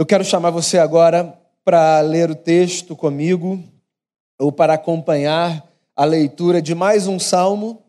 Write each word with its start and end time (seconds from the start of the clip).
Eu 0.00 0.06
quero 0.06 0.24
chamar 0.24 0.48
você 0.48 0.78
agora 0.78 1.38
para 1.62 2.00
ler 2.00 2.30
o 2.30 2.34
texto 2.34 2.96
comigo, 2.96 3.62
ou 4.38 4.50
para 4.50 4.72
acompanhar 4.72 5.70
a 5.94 6.06
leitura 6.06 6.62
de 6.62 6.74
mais 6.74 7.06
um 7.06 7.18
salmo. 7.18 7.84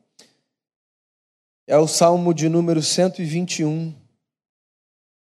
É 1.65 1.77
o 1.77 1.87
salmo 1.87 2.33
de 2.33 2.49
número 2.49 2.83
121, 2.83 3.95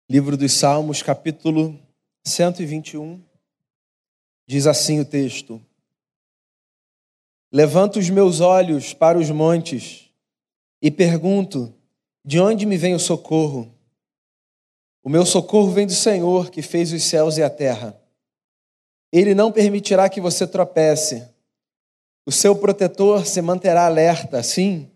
livro 0.08 0.34
dos 0.34 0.54
Salmos, 0.54 1.02
capítulo 1.02 1.78
121. 2.24 3.22
Diz 4.46 4.66
assim 4.66 4.98
o 4.98 5.04
texto: 5.04 5.60
Levanto 7.52 7.98
os 7.98 8.08
meus 8.08 8.40
olhos 8.40 8.94
para 8.94 9.18
os 9.18 9.28
montes 9.28 10.10
e 10.80 10.90
pergunto: 10.90 11.70
de 12.24 12.40
onde 12.40 12.64
me 12.64 12.78
vem 12.78 12.94
o 12.94 12.98
socorro? 12.98 13.81
O 15.04 15.08
meu 15.08 15.26
socorro 15.26 15.70
vem 15.70 15.86
do 15.86 15.92
Senhor, 15.92 16.48
que 16.50 16.62
fez 16.62 16.92
os 16.92 17.02
céus 17.02 17.36
e 17.36 17.42
a 17.42 17.50
terra. 17.50 18.00
Ele 19.12 19.34
não 19.34 19.50
permitirá 19.50 20.08
que 20.08 20.20
você 20.20 20.46
tropece. 20.46 21.28
O 22.24 22.30
seu 22.30 22.54
protetor 22.54 23.26
se 23.26 23.42
manterá 23.42 23.86
alerta, 23.86 24.42
sim. 24.42 24.88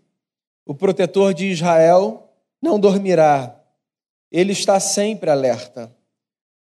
O 0.65 0.73
protetor 0.73 1.33
de 1.33 1.47
Israel 1.47 2.31
não 2.61 2.79
dormirá. 2.79 3.53
Ele 4.31 4.53
está 4.53 4.79
sempre 4.79 5.29
alerta. 5.29 5.93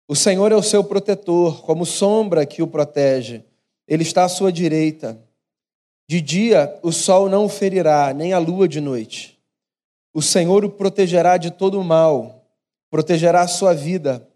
O 0.07 0.15
Senhor 0.15 0.51
é 0.51 0.55
o 0.55 0.63
seu 0.63 0.83
protetor, 0.83 1.61
como 1.61 1.85
sombra 1.85 2.45
que 2.45 2.61
o 2.61 2.67
protege. 2.67 3.45
Ele 3.87 4.03
está 4.03 4.25
à 4.25 4.29
sua 4.29 4.51
direita. 4.51 5.17
De 6.07 6.19
dia 6.19 6.77
o 6.83 6.91
sol 6.91 7.29
não 7.29 7.45
o 7.45 7.49
ferirá, 7.49 8.13
nem 8.13 8.33
a 8.33 8.39
lua 8.39 8.67
de 8.67 8.81
noite. 8.81 9.39
O 10.13 10.21
Senhor 10.21 10.65
o 10.65 10.69
protegerá 10.69 11.37
de 11.37 11.49
todo 11.49 11.79
o 11.79 11.83
mal 11.83 12.40
protegerá 12.91 13.41
a 13.41 13.47
sua 13.47 13.73
vida. 13.73 14.27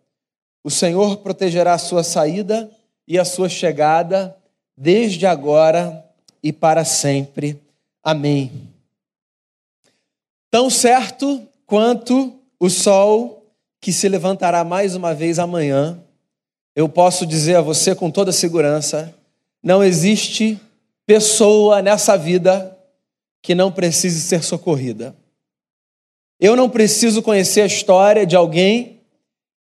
O 0.63 0.71
Senhor 0.71 1.17
protegerá 1.17 1.73
a 1.73 1.77
sua 1.77 2.03
saída 2.03 2.71
e 3.07 3.19
a 3.19 3.25
sua 3.25 3.49
chegada, 3.49 4.35
desde 4.75 5.27
agora 5.27 6.03
e 6.41 6.51
para 6.51 6.83
sempre. 6.83 7.61
Amém. 8.01 8.51
Tão 10.49 10.69
certo 10.69 11.45
quanto 11.67 12.33
o 12.59 12.69
sol 12.69 13.45
que 13.81 13.91
se 13.91 14.07
levantará 14.07 14.63
mais 14.63 14.95
uma 14.95 15.13
vez 15.13 15.37
amanhã, 15.37 15.99
eu 16.75 16.89
posso 16.89 17.25
dizer 17.25 17.57
a 17.57 17.61
você 17.61 17.93
com 17.93 18.09
toda 18.09 18.31
segurança: 18.31 19.13
não 19.61 19.83
existe 19.83 20.59
pessoa 21.05 21.81
nessa 21.81 22.17
vida 22.17 22.75
que 23.41 23.53
não 23.53 23.71
precise 23.71 24.21
ser 24.21 24.43
socorrida. 24.43 25.15
Eu 26.39 26.55
não 26.55 26.69
preciso 26.69 27.21
conhecer 27.21 27.61
a 27.61 27.67
história 27.67 28.25
de 28.25 28.35
alguém 28.35 29.01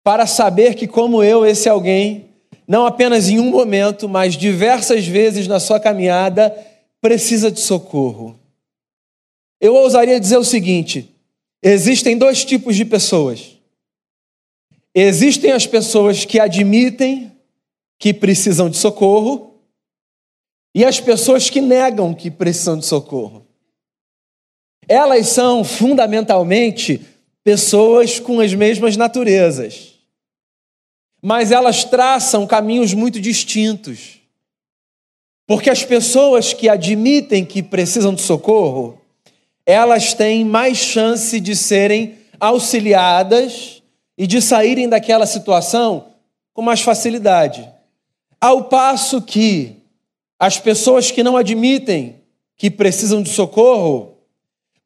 para 0.03 0.27
saber 0.27 0.75
que, 0.75 0.87
como 0.87 1.23
eu, 1.23 1.45
esse 1.45 1.69
alguém, 1.69 2.31
não 2.67 2.87
apenas 2.87 3.29
em 3.29 3.39
um 3.39 3.51
momento, 3.51 4.09
mas 4.09 4.35
diversas 4.35 5.07
vezes 5.07 5.47
na 5.47 5.61
sua 5.61 5.79
caminhada, 5.79 6.51
precisa 7.01 7.51
de 7.51 7.61
socorro. 7.61 8.39
Eu 9.61 9.75
ousaria 9.75 10.19
dizer 10.19 10.37
o 10.37 10.45
seguinte: 10.45 11.15
existem 11.63 12.17
dois 12.17 12.45
tipos 12.45 12.77
de 12.77 12.85
pessoas. 12.85 13.59
Existem 14.95 15.51
as 15.51 15.67
pessoas 15.67 16.25
que 16.25 16.39
admitem 16.39 17.33
que 17.99 18.15
precisam 18.15 18.71
de 18.71 18.77
socorro 18.77 19.55
e 20.75 20.85
as 20.85 21.01
pessoas 21.01 21.51
que 21.51 21.61
negam 21.61 22.15
que 22.15 22.31
precisam 22.31 22.79
de 22.79 22.87
socorro. 22.87 23.44
Elas 24.89 25.29
são 25.29 25.65
fundamentalmente 25.65 27.01
pessoas 27.43 28.19
com 28.19 28.41
as 28.41 28.55
mesmas 28.55 28.97
naturezas, 28.97 29.95
mas 31.23 31.53
elas 31.53 31.85
traçam 31.85 32.47
caminhos 32.47 32.95
muito 32.95 33.21
distintos. 33.21 34.21
Porque 35.47 35.69
as 35.69 35.85
pessoas 35.85 36.55
que 36.55 36.69
admitem 36.69 37.45
que 37.45 37.63
precisam 37.63 38.15
de 38.15 38.23
socorro, 38.23 38.99
elas 39.67 40.15
têm 40.15 40.45
mais 40.45 40.79
chance 40.79 41.39
de 41.39 41.55
serem 41.55 42.19
auxiliadas 42.41 43.83
e 44.17 44.27
de 44.27 44.41
saírem 44.41 44.89
daquela 44.89 45.27
situação 45.27 46.07
com 46.53 46.63
mais 46.63 46.81
facilidade. 46.81 47.69
Ao 48.41 48.65
passo 48.65 49.21
que 49.21 49.77
as 50.39 50.59
pessoas 50.59 51.11
que 51.11 51.23
não 51.23 51.37
admitem 51.37 52.17
que 52.57 52.71
precisam 52.71 53.23
de 53.23 53.31
socorro, 53.31 54.14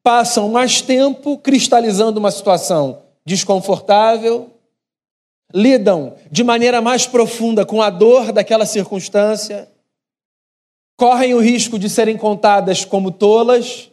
passam 0.09 0.49
mais 0.49 0.81
tempo 0.81 1.37
cristalizando 1.37 2.19
uma 2.19 2.31
situação 2.31 3.03
desconfortável, 3.23 4.49
lidam 5.53 6.15
de 6.31 6.43
maneira 6.43 6.81
mais 6.81 7.05
profunda 7.05 7.63
com 7.63 7.79
a 7.79 7.91
dor 7.91 8.31
daquela 8.31 8.65
circunstância, 8.65 9.69
correm 10.97 11.35
o 11.35 11.39
risco 11.39 11.77
de 11.77 11.87
serem 11.87 12.17
contadas 12.17 12.83
como 12.83 13.11
tolas, 13.11 13.91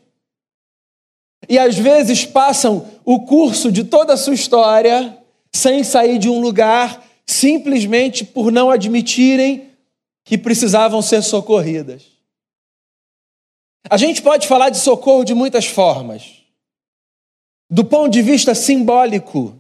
e 1.46 1.58
às 1.58 1.76
vezes 1.76 2.24
passam 2.24 2.88
o 3.04 3.20
curso 3.26 3.70
de 3.70 3.84
toda 3.84 4.14
a 4.14 4.16
sua 4.16 4.32
história 4.32 5.18
sem 5.54 5.84
sair 5.84 6.16
de 6.16 6.30
um 6.30 6.40
lugar 6.40 7.04
simplesmente 7.26 8.24
por 8.24 8.50
não 8.50 8.70
admitirem 8.70 9.68
que 10.24 10.38
precisavam 10.38 11.02
ser 11.02 11.20
socorridas. 11.20 12.15
A 13.88 13.96
gente 13.96 14.22
pode 14.22 14.46
falar 14.46 14.70
de 14.70 14.78
socorro 14.78 15.24
de 15.24 15.34
muitas 15.34 15.66
formas. 15.66 16.42
Do 17.70 17.84
ponto 17.84 18.10
de 18.10 18.22
vista 18.22 18.54
simbólico, 18.54 19.54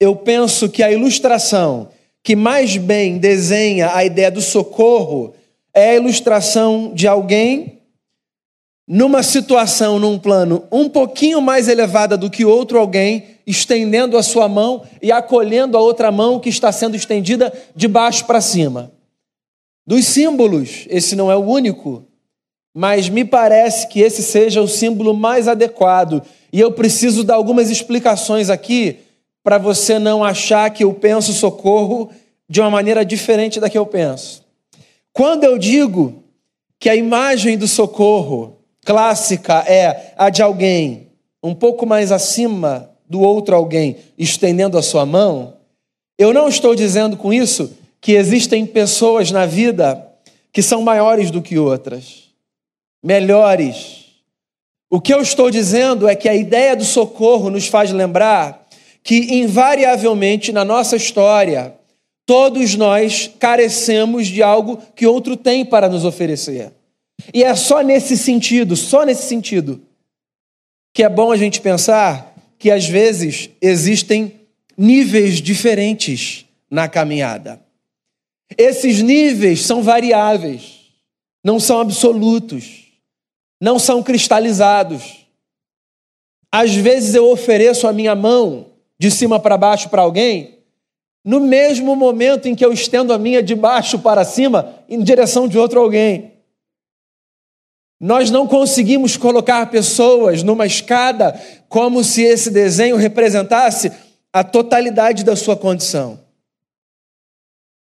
eu 0.00 0.16
penso 0.16 0.68
que 0.68 0.82
a 0.82 0.90
ilustração 0.90 1.88
que 2.22 2.36
mais 2.36 2.76
bem 2.76 3.18
desenha 3.18 3.94
a 3.94 4.04
ideia 4.04 4.30
do 4.30 4.40
socorro 4.40 5.34
é 5.72 5.90
a 5.90 5.94
ilustração 5.96 6.92
de 6.94 7.06
alguém 7.06 7.78
numa 8.86 9.22
situação, 9.22 9.98
num 9.98 10.18
plano 10.18 10.66
um 10.72 10.88
pouquinho 10.88 11.42
mais 11.42 11.68
elevada 11.68 12.16
do 12.16 12.30
que 12.30 12.44
outro 12.44 12.78
alguém, 12.78 13.38
estendendo 13.46 14.16
a 14.16 14.22
sua 14.22 14.48
mão 14.48 14.82
e 15.02 15.12
acolhendo 15.12 15.76
a 15.76 15.80
outra 15.80 16.10
mão 16.10 16.40
que 16.40 16.48
está 16.48 16.72
sendo 16.72 16.96
estendida 16.96 17.52
de 17.76 17.86
baixo 17.86 18.24
para 18.24 18.40
cima. 18.40 18.90
Dos 19.86 20.06
símbolos, 20.06 20.86
esse 20.88 21.14
não 21.14 21.30
é 21.30 21.36
o 21.36 21.44
único, 21.46 22.07
mas 22.74 23.08
me 23.08 23.24
parece 23.24 23.88
que 23.88 24.00
esse 24.00 24.22
seja 24.22 24.62
o 24.62 24.68
símbolo 24.68 25.14
mais 25.14 25.48
adequado. 25.48 26.22
E 26.52 26.60
eu 26.60 26.72
preciso 26.72 27.24
dar 27.24 27.34
algumas 27.34 27.70
explicações 27.70 28.50
aqui 28.50 28.98
para 29.42 29.58
você 29.58 29.98
não 29.98 30.22
achar 30.22 30.70
que 30.70 30.84
eu 30.84 30.92
penso 30.92 31.32
socorro 31.32 32.10
de 32.48 32.60
uma 32.60 32.70
maneira 32.70 33.04
diferente 33.04 33.60
da 33.60 33.68
que 33.68 33.78
eu 33.78 33.86
penso. 33.86 34.44
Quando 35.12 35.44
eu 35.44 35.58
digo 35.58 36.22
que 36.78 36.88
a 36.88 36.94
imagem 36.94 37.58
do 37.58 37.66
socorro 37.66 38.58
clássica 38.84 39.64
é 39.66 40.12
a 40.16 40.30
de 40.30 40.42
alguém 40.42 41.08
um 41.42 41.54
pouco 41.54 41.86
mais 41.86 42.12
acima 42.12 42.90
do 43.08 43.20
outro 43.20 43.54
alguém 43.54 43.96
estendendo 44.16 44.76
a 44.78 44.82
sua 44.82 45.04
mão, 45.06 45.54
eu 46.18 46.32
não 46.32 46.48
estou 46.48 46.74
dizendo 46.74 47.16
com 47.16 47.32
isso 47.32 47.72
que 48.00 48.12
existem 48.12 48.64
pessoas 48.66 49.30
na 49.30 49.46
vida 49.46 50.06
que 50.52 50.62
são 50.62 50.82
maiores 50.82 51.30
do 51.30 51.42
que 51.42 51.58
outras 51.58 52.27
melhores. 53.08 54.04
O 54.90 55.00
que 55.00 55.14
eu 55.14 55.22
estou 55.22 55.50
dizendo 55.50 56.06
é 56.06 56.14
que 56.14 56.28
a 56.28 56.34
ideia 56.34 56.76
do 56.76 56.84
socorro 56.84 57.48
nos 57.48 57.66
faz 57.66 57.90
lembrar 57.90 58.68
que, 59.02 59.38
invariavelmente, 59.40 60.52
na 60.52 60.62
nossa 60.62 60.94
história, 60.94 61.74
todos 62.26 62.74
nós 62.74 63.30
carecemos 63.38 64.26
de 64.26 64.42
algo 64.42 64.76
que 64.94 65.06
outro 65.06 65.38
tem 65.38 65.64
para 65.64 65.88
nos 65.88 66.04
oferecer. 66.04 66.70
E 67.32 67.42
é 67.42 67.54
só 67.54 67.80
nesse 67.80 68.14
sentido, 68.14 68.76
só 68.76 69.06
nesse 69.06 69.22
sentido, 69.22 69.80
que 70.92 71.02
é 71.02 71.08
bom 71.08 71.32
a 71.32 71.36
gente 71.38 71.62
pensar 71.62 72.34
que 72.58 72.70
às 72.70 72.86
vezes 72.86 73.48
existem 73.62 74.34
níveis 74.76 75.40
diferentes 75.40 76.44
na 76.70 76.86
caminhada. 76.88 77.58
Esses 78.58 79.00
níveis 79.00 79.62
são 79.62 79.82
variáveis, 79.82 80.90
não 81.42 81.58
são 81.58 81.80
absolutos 81.80 82.87
não 83.60 83.78
são 83.78 84.02
cristalizados. 84.02 85.26
Às 86.50 86.74
vezes 86.74 87.14
eu 87.14 87.30
ofereço 87.30 87.86
a 87.86 87.92
minha 87.92 88.14
mão 88.14 88.66
de 88.98 89.10
cima 89.10 89.38
para 89.38 89.56
baixo 89.56 89.88
para 89.88 90.02
alguém, 90.02 90.58
no 91.24 91.40
mesmo 91.40 91.94
momento 91.94 92.48
em 92.48 92.54
que 92.54 92.64
eu 92.64 92.72
estendo 92.72 93.12
a 93.12 93.18
minha 93.18 93.42
de 93.42 93.54
baixo 93.54 93.98
para 93.98 94.24
cima 94.24 94.82
em 94.88 95.02
direção 95.02 95.46
de 95.46 95.58
outro 95.58 95.80
alguém. 95.80 96.32
Nós 98.00 98.30
não 98.30 98.46
conseguimos 98.46 99.16
colocar 99.16 99.70
pessoas 99.70 100.42
numa 100.42 100.66
escada 100.66 101.38
como 101.68 102.02
se 102.04 102.22
esse 102.22 102.50
desenho 102.50 102.96
representasse 102.96 103.92
a 104.32 104.44
totalidade 104.44 105.24
da 105.24 105.34
sua 105.34 105.56
condição. 105.56 106.20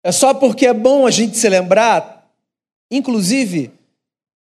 É 0.02 0.12
só 0.12 0.34
porque 0.34 0.66
é 0.66 0.74
bom 0.74 1.06
a 1.06 1.10
gente 1.10 1.38
se 1.38 1.48
lembrar, 1.48 2.30
inclusive, 2.90 3.72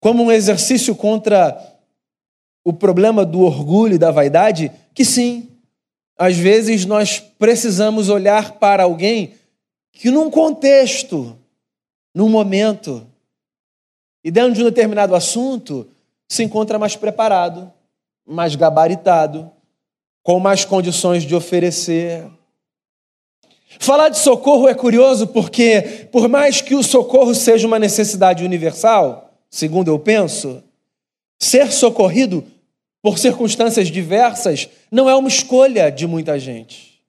como 0.01 0.23
um 0.23 0.31
exercício 0.31 0.95
contra 0.95 1.57
o 2.65 2.73
problema 2.73 3.23
do 3.23 3.41
orgulho 3.41 3.93
e 3.95 3.99
da 3.99 4.11
vaidade? 4.11 4.71
Que 4.93 5.05
sim, 5.05 5.47
às 6.17 6.35
vezes 6.35 6.85
nós 6.85 7.19
precisamos 7.19 8.09
olhar 8.09 8.53
para 8.53 8.83
alguém 8.83 9.35
que, 9.93 10.09
num 10.09 10.29
contexto, 10.29 11.37
num 12.13 12.27
momento, 12.27 13.07
e 14.23 14.31
dentro 14.31 14.53
de 14.53 14.61
um 14.61 14.65
determinado 14.65 15.15
assunto, 15.15 15.87
se 16.27 16.43
encontra 16.43 16.79
mais 16.79 16.95
preparado, 16.95 17.71
mais 18.25 18.55
gabaritado, 18.55 19.51
com 20.23 20.39
mais 20.39 20.65
condições 20.65 21.23
de 21.23 21.35
oferecer. 21.35 22.27
Falar 23.79 24.09
de 24.09 24.17
socorro 24.17 24.67
é 24.67 24.73
curioso 24.73 25.27
porque, 25.27 26.07
por 26.11 26.27
mais 26.27 26.59
que 26.61 26.73
o 26.73 26.83
socorro 26.83 27.35
seja 27.35 27.67
uma 27.67 27.79
necessidade 27.79 28.43
universal, 28.43 29.30
segundo 29.51 29.89
eu 29.89 29.99
penso, 29.99 30.63
ser 31.37 31.71
socorrido 31.71 32.43
por 33.01 33.19
circunstâncias 33.19 33.89
diversas 33.89 34.69
não 34.89 35.09
é 35.09 35.15
uma 35.15 35.27
escolha 35.27 35.91
de 35.91 36.07
muita 36.07 36.39
gente. 36.39 37.03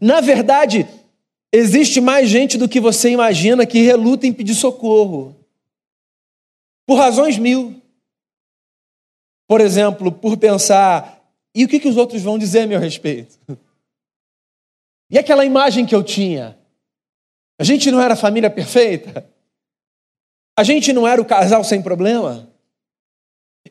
Na 0.00 0.20
verdade, 0.20 0.86
existe 1.52 2.00
mais 2.00 2.28
gente 2.28 2.58
do 2.58 2.68
que 2.68 2.80
você 2.80 3.10
imagina 3.10 3.66
que 3.66 3.80
reluta 3.80 4.26
em 4.26 4.32
pedir 4.32 4.54
socorro. 4.54 5.34
Por 6.86 6.96
razões 6.96 7.38
mil. 7.38 7.80
Por 9.46 9.60
exemplo, 9.60 10.12
por 10.12 10.36
pensar, 10.36 11.24
e 11.54 11.64
o 11.64 11.68
que, 11.68 11.80
que 11.80 11.88
os 11.88 11.96
outros 11.96 12.22
vão 12.22 12.38
dizer 12.38 12.60
a 12.60 12.66
meu 12.66 12.78
respeito? 12.78 13.38
E 15.10 15.18
aquela 15.18 15.42
imagem 15.42 15.86
que 15.86 15.94
eu 15.94 16.04
tinha? 16.04 16.54
A 17.58 17.64
gente 17.64 17.90
não 17.90 17.98
era 17.98 18.14
família 18.14 18.50
perfeita? 18.50 19.26
A 20.58 20.64
gente 20.64 20.92
não 20.92 21.06
era 21.06 21.22
o 21.22 21.24
casal 21.24 21.62
sem 21.62 21.80
problema? 21.80 22.48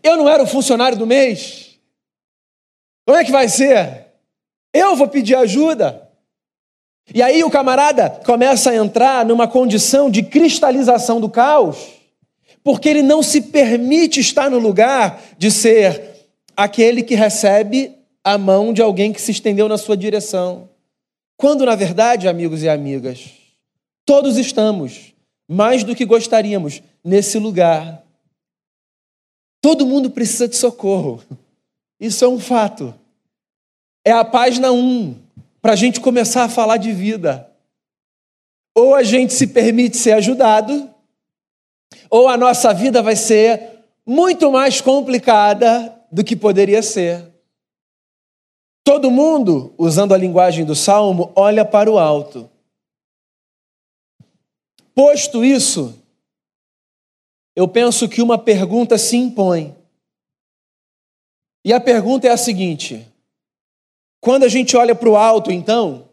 Eu 0.01 0.15
não 0.15 0.29
era 0.29 0.41
o 0.41 0.47
funcionário 0.47 0.97
do 0.97 1.05
mês? 1.05 1.77
Como 3.05 3.17
é 3.17 3.25
que 3.25 3.31
vai 3.31 3.49
ser? 3.49 4.05
Eu 4.73 4.95
vou 4.95 5.09
pedir 5.09 5.35
ajuda. 5.35 6.09
E 7.13 7.21
aí 7.21 7.43
o 7.43 7.49
camarada 7.49 8.09
começa 8.25 8.69
a 8.69 8.75
entrar 8.77 9.25
numa 9.25 9.49
condição 9.49 10.09
de 10.09 10.23
cristalização 10.23 11.19
do 11.19 11.29
caos, 11.29 11.89
porque 12.63 12.87
ele 12.87 13.01
não 13.01 13.21
se 13.21 13.41
permite 13.41 14.21
estar 14.21 14.49
no 14.49 14.57
lugar 14.57 15.21
de 15.37 15.51
ser 15.51 16.29
aquele 16.55 17.03
que 17.03 17.15
recebe 17.15 17.97
a 18.23 18.37
mão 18.37 18.71
de 18.71 18.81
alguém 18.81 19.11
que 19.11 19.19
se 19.19 19.31
estendeu 19.31 19.67
na 19.67 19.77
sua 19.77 19.97
direção. 19.97 20.69
Quando, 21.35 21.65
na 21.65 21.75
verdade, 21.75 22.29
amigos 22.29 22.63
e 22.63 22.69
amigas, 22.69 23.25
todos 24.05 24.37
estamos, 24.37 25.16
mais 25.47 25.83
do 25.83 25.95
que 25.95 26.05
gostaríamos, 26.05 26.81
nesse 27.03 27.39
lugar. 27.39 28.03
Todo 29.61 29.85
mundo 29.85 30.09
precisa 30.09 30.47
de 30.47 30.55
socorro. 30.55 31.23
Isso 31.99 32.23
é 32.25 32.27
um 32.27 32.39
fato. 32.39 32.93
É 34.05 34.11
a 34.11 34.25
página 34.25 34.71
1 34.71 35.15
para 35.61 35.73
a 35.73 35.75
gente 35.75 35.99
começar 35.99 36.43
a 36.43 36.49
falar 36.49 36.77
de 36.77 36.91
vida. 36.91 37.49
Ou 38.75 38.93
a 38.93 39.03
gente 39.03 39.33
se 39.33 39.47
permite 39.47 39.97
ser 39.97 40.11
ajudado, 40.13 40.89
ou 42.09 42.27
a 42.27 42.37
nossa 42.37 42.73
vida 42.73 43.01
vai 43.01 43.15
ser 43.15 43.83
muito 44.05 44.51
mais 44.51 44.81
complicada 44.81 45.93
do 46.11 46.23
que 46.23 46.35
poderia 46.35 46.81
ser. 46.81 47.25
Todo 48.83 49.11
mundo, 49.11 49.73
usando 49.77 50.13
a 50.13 50.17
linguagem 50.17 50.63
do 50.63 50.75
salmo, 50.75 51.31
olha 51.35 51.65
para 51.65 51.91
o 51.91 51.99
alto. 51.99 52.49
Posto 54.97 55.45
isso, 55.45 55.93
eu 57.55 57.67
penso 57.67 58.09
que 58.09 58.19
uma 58.19 58.35
pergunta 58.35 58.97
se 58.97 59.15
impõe. 59.15 59.75
E 61.63 61.71
a 61.71 61.79
pergunta 61.79 62.25
é 62.25 62.31
a 62.31 62.37
seguinte: 62.37 63.07
quando 64.19 64.41
a 64.41 64.47
gente 64.47 64.75
olha 64.75 64.95
para 64.95 65.07
o 65.07 65.15
alto, 65.15 65.51
então, 65.51 66.09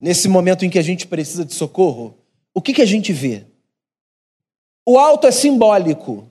nesse 0.00 0.28
momento 0.28 0.64
em 0.64 0.70
que 0.70 0.80
a 0.80 0.82
gente 0.82 1.06
precisa 1.06 1.44
de 1.44 1.54
socorro, 1.54 2.12
o 2.52 2.60
que, 2.60 2.74
que 2.74 2.82
a 2.82 2.86
gente 2.86 3.12
vê? 3.12 3.44
O 4.84 4.98
alto 4.98 5.28
é 5.28 5.30
simbólico. 5.30 6.28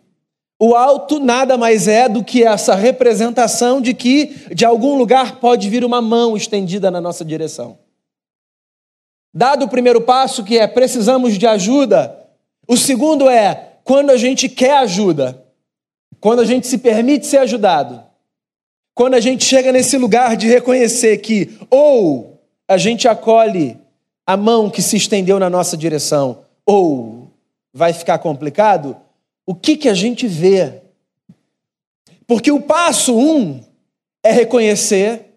O 0.60 0.76
alto 0.76 1.22
nada 1.22 1.58
mais 1.58 1.88
é 1.88 2.10
do 2.10 2.22
que 2.22 2.44
essa 2.44 2.76
representação 2.76 3.80
de 3.80 3.94
que 3.94 4.54
de 4.54 4.66
algum 4.66 4.98
lugar 4.98 5.40
pode 5.40 5.70
vir 5.70 5.86
uma 5.86 6.02
mão 6.02 6.36
estendida 6.36 6.92
na 6.92 7.00
nossa 7.00 7.24
direção. 7.24 7.80
Dado 9.38 9.66
o 9.66 9.70
primeiro 9.70 10.02
passo, 10.02 10.44
que 10.44 10.58
é 10.58 10.66
precisamos 10.66 11.38
de 11.38 11.46
ajuda, 11.46 12.28
o 12.68 12.76
segundo 12.76 13.30
é 13.30 13.74
quando 13.84 14.10
a 14.10 14.18
gente 14.18 14.50
quer 14.50 14.80
ajuda, 14.80 15.46
quando 16.20 16.40
a 16.40 16.44
gente 16.44 16.66
se 16.66 16.80
permite 16.80 17.28
ser 17.28 17.38
ajudado, 17.38 18.04
quando 18.96 19.14
a 19.14 19.20
gente 19.20 19.46
chega 19.46 19.72
nesse 19.72 19.96
lugar 19.96 20.36
de 20.36 20.48
reconhecer 20.48 21.20
que 21.20 21.56
ou 21.70 22.42
a 22.68 22.80
gente 22.80 23.08
acolhe 23.08 23.78
a 24.26 24.36
mão 24.36 24.72
que 24.72 24.82
se 24.82 24.98
estendeu 24.98 25.38
na 25.38 25.52
nossa 25.52 25.78
direção, 25.78 26.44
ou 26.66 27.32
vai 27.72 27.94
ficar 27.94 28.18
complicado, 28.18 28.98
o 29.46 29.54
que, 29.54 29.78
que 29.78 29.88
a 29.88 29.94
gente 29.94 30.26
vê. 30.26 30.82
Porque 32.26 32.52
o 32.52 32.60
passo 32.60 33.16
um 33.16 33.64
é 34.24 34.32
reconhecer 34.32 35.28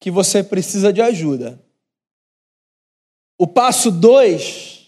que 0.00 0.10
você 0.10 0.42
precisa 0.42 0.90
de 0.90 1.02
ajuda. 1.02 1.60
O 3.42 3.46
passo 3.48 3.90
dois 3.90 4.86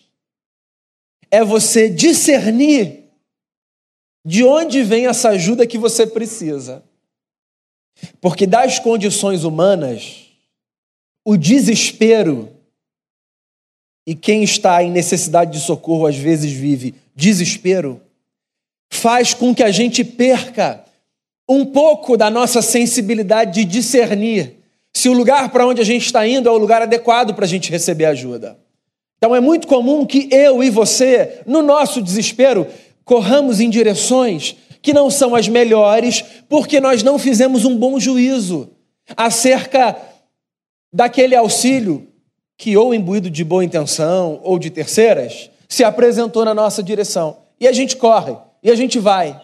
é 1.29 1.43
você 1.43 1.91
discernir 1.91 3.11
de 4.25 4.45
onde 4.45 4.85
vem 4.85 5.09
essa 5.09 5.31
ajuda 5.31 5.67
que 5.67 5.77
você 5.77 6.06
precisa. 6.06 6.85
Porque 8.21 8.47
das 8.47 8.79
condições 8.79 9.43
humanas, 9.43 10.29
o 11.25 11.37
desespero, 11.37 12.49
e 14.06 14.15
quem 14.15 14.45
está 14.45 14.85
em 14.85 14.91
necessidade 14.93 15.51
de 15.51 15.59
socorro 15.59 16.06
às 16.06 16.17
vezes 16.17 16.53
vive 16.53 16.95
desespero, 17.12 18.01
faz 18.89 19.35
com 19.35 19.53
que 19.53 19.65
a 19.65 19.73
gente 19.73 20.05
perca 20.05 20.85
um 21.49 21.67
pouco 21.67 22.17
da 22.17 22.31
nossa 22.31 22.62
sensibilidade 22.62 23.55
de 23.55 23.65
discernir 23.65 24.64
se 25.05 25.09
o 25.11 25.12
lugar 25.12 25.51
para 25.51 25.67
onde 25.67 25.83
a 25.83 25.85
gente 25.85 26.06
está 26.06 26.27
indo 26.27 26.49
é 26.49 26.51
o 26.51 26.56
lugar 26.56 26.81
adequado 26.81 27.35
para 27.35 27.45
a 27.45 27.49
gente 27.49 27.71
receber 27.71 28.06
ajuda. 28.06 28.59
Então 29.19 29.37
é 29.37 29.41
muito 29.41 29.69
comum 29.69 30.06
que 30.06 30.31
eu 30.33 30.65
e 30.65 30.71
você, 30.71 31.43
no 31.47 31.61
nosso 31.61 32.01
desespero, 32.01 32.67
corramos 33.05 33.61
em 33.61 33.69
direções 33.69 34.56
que 34.81 34.95
não 34.95 35.11
são 35.11 35.35
as 35.35 35.47
melhores, 35.47 36.25
porque 36.49 36.81
nós 36.81 37.03
não 37.03 37.19
fizemos 37.19 37.67
um 37.67 37.77
bom 37.77 38.01
juízo 38.01 38.71
acerca 39.15 39.95
daquele 40.91 41.37
auxílio 41.37 42.09
que, 42.56 42.75
ou 42.75 42.95
imbuído 42.95 43.29
de 43.29 43.45
boa 43.45 43.62
intenção 43.62 44.41
ou 44.43 44.58
de 44.58 44.70
terceiras, 44.70 45.51
se 45.69 45.84
apresentou 45.84 46.46
na 46.46 46.55
nossa 46.55 46.82
direção. 46.82 47.43
E 47.61 47.69
a 47.69 47.73
gente 47.73 47.94
corre, 47.94 48.34
e 48.63 48.70
a 48.70 48.75
gente 48.75 48.99
vai. 48.99 49.39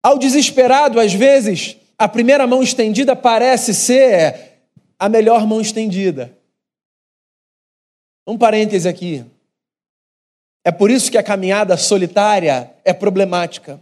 Ao 0.00 0.16
desesperado, 0.16 1.00
às 1.00 1.12
vezes, 1.12 1.76
a 2.02 2.08
primeira 2.08 2.48
mão 2.48 2.64
estendida 2.64 3.14
parece 3.14 3.72
ser 3.72 4.64
a 4.98 5.08
melhor 5.08 5.46
mão 5.46 5.60
estendida. 5.60 6.36
Um 8.26 8.36
parêntese 8.36 8.88
aqui. 8.88 9.24
É 10.64 10.72
por 10.72 10.90
isso 10.90 11.12
que 11.12 11.16
a 11.16 11.22
caminhada 11.22 11.76
solitária 11.76 12.74
é 12.84 12.92
problemática. 12.92 13.80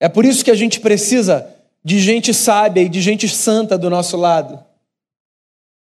É 0.00 0.08
por 0.08 0.24
isso 0.24 0.42
que 0.42 0.50
a 0.50 0.54
gente 0.54 0.80
precisa 0.80 1.46
de 1.84 2.00
gente 2.00 2.32
sábia 2.32 2.80
e 2.80 2.88
de 2.88 3.02
gente 3.02 3.28
santa 3.28 3.76
do 3.76 3.90
nosso 3.90 4.16
lado. 4.16 4.64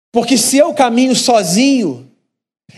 Porque 0.09 0.37
se 0.37 0.57
eu 0.57 0.73
caminho 0.73 1.15
sozinho, 1.17 2.09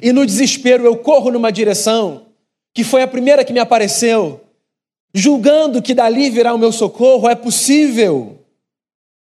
e 0.02 0.12
no 0.12 0.26
desespero 0.26 0.84
eu 0.84 0.98
corro 0.98 1.30
numa 1.30 1.52
direção 1.52 2.26
que 2.74 2.84
foi 2.84 3.04
a 3.04 3.08
primeira 3.08 3.46
que 3.46 3.54
me 3.54 3.60
apareceu, 3.60 4.44
julgando 5.14 5.82
que 5.82 5.94
dali 5.94 6.30
virá 6.30 6.54
o 6.54 6.58
meu 6.58 6.72
socorro, 6.72 7.30
é 7.30 7.36
possível 7.36 8.46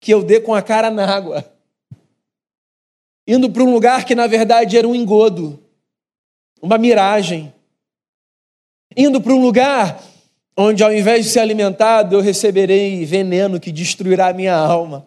que 0.01 0.13
eu 0.13 0.23
dê 0.23 0.41
com 0.41 0.55
a 0.55 0.63
cara 0.63 0.91
na 0.91 1.07
água, 1.07 1.45
indo 3.27 3.51
para 3.51 3.63
um 3.63 3.73
lugar 3.73 4.05
que 4.05 4.15
na 4.15 4.27
verdade 4.27 4.77
era 4.77 4.89
um 4.89 4.95
engodo, 4.95 5.63
uma 6.61 6.79
miragem, 6.79 7.53
indo 8.97 9.21
para 9.21 9.33
um 9.33 9.41
lugar 9.41 10.03
onde 10.57 10.83
ao 10.83 10.93
invés 10.93 11.25
de 11.25 11.31
ser 11.31 11.41
alimentado 11.41 12.17
eu 12.17 12.21
receberei 12.21 13.05
veneno 13.05 13.61
que 13.61 13.73
destruirá 13.73 14.29
a 14.29 14.33
minha 14.33 14.55
alma. 14.55 15.07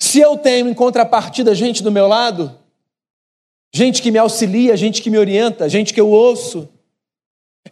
Se 0.00 0.20
eu 0.20 0.36
tenho 0.36 0.68
em 0.68 0.74
contrapartida 0.74 1.54
gente 1.54 1.82
do 1.82 1.90
meu 1.90 2.06
lado, 2.06 2.58
gente 3.74 4.00
que 4.00 4.10
me 4.10 4.18
auxilia, 4.18 4.76
gente 4.76 5.02
que 5.02 5.10
me 5.10 5.18
orienta, 5.18 5.68
gente 5.68 5.92
que 5.92 6.00
eu 6.00 6.08
ouço. 6.10 6.68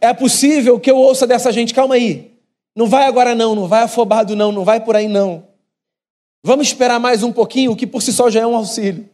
É 0.01 0.13
possível 0.13 0.81
que 0.81 0.91
eu 0.91 0.97
ouça 0.97 1.27
dessa 1.27 1.53
gente, 1.53 1.75
calma 1.75 1.95
aí, 1.95 2.33
não 2.75 2.87
vai 2.87 3.07
agora 3.07 3.35
não, 3.35 3.55
não 3.55 3.69
vai 3.69 3.83
afobado 3.83 4.35
não, 4.35 4.51
não 4.51 4.65
vai 4.65 4.83
por 4.83 4.97
aí 4.97 5.09
não. 5.09 5.47
Vamos 6.45 6.67
esperar 6.67 6.99
mais 6.99 7.23
um 7.23 7.33
pouquinho, 7.33 7.77
que 7.77 7.87
por 7.87 8.03
si 8.03 8.13
só 8.13 8.29
já 8.29 8.41
é 8.41 8.47
um 8.47 8.57
auxílio. 8.57 9.09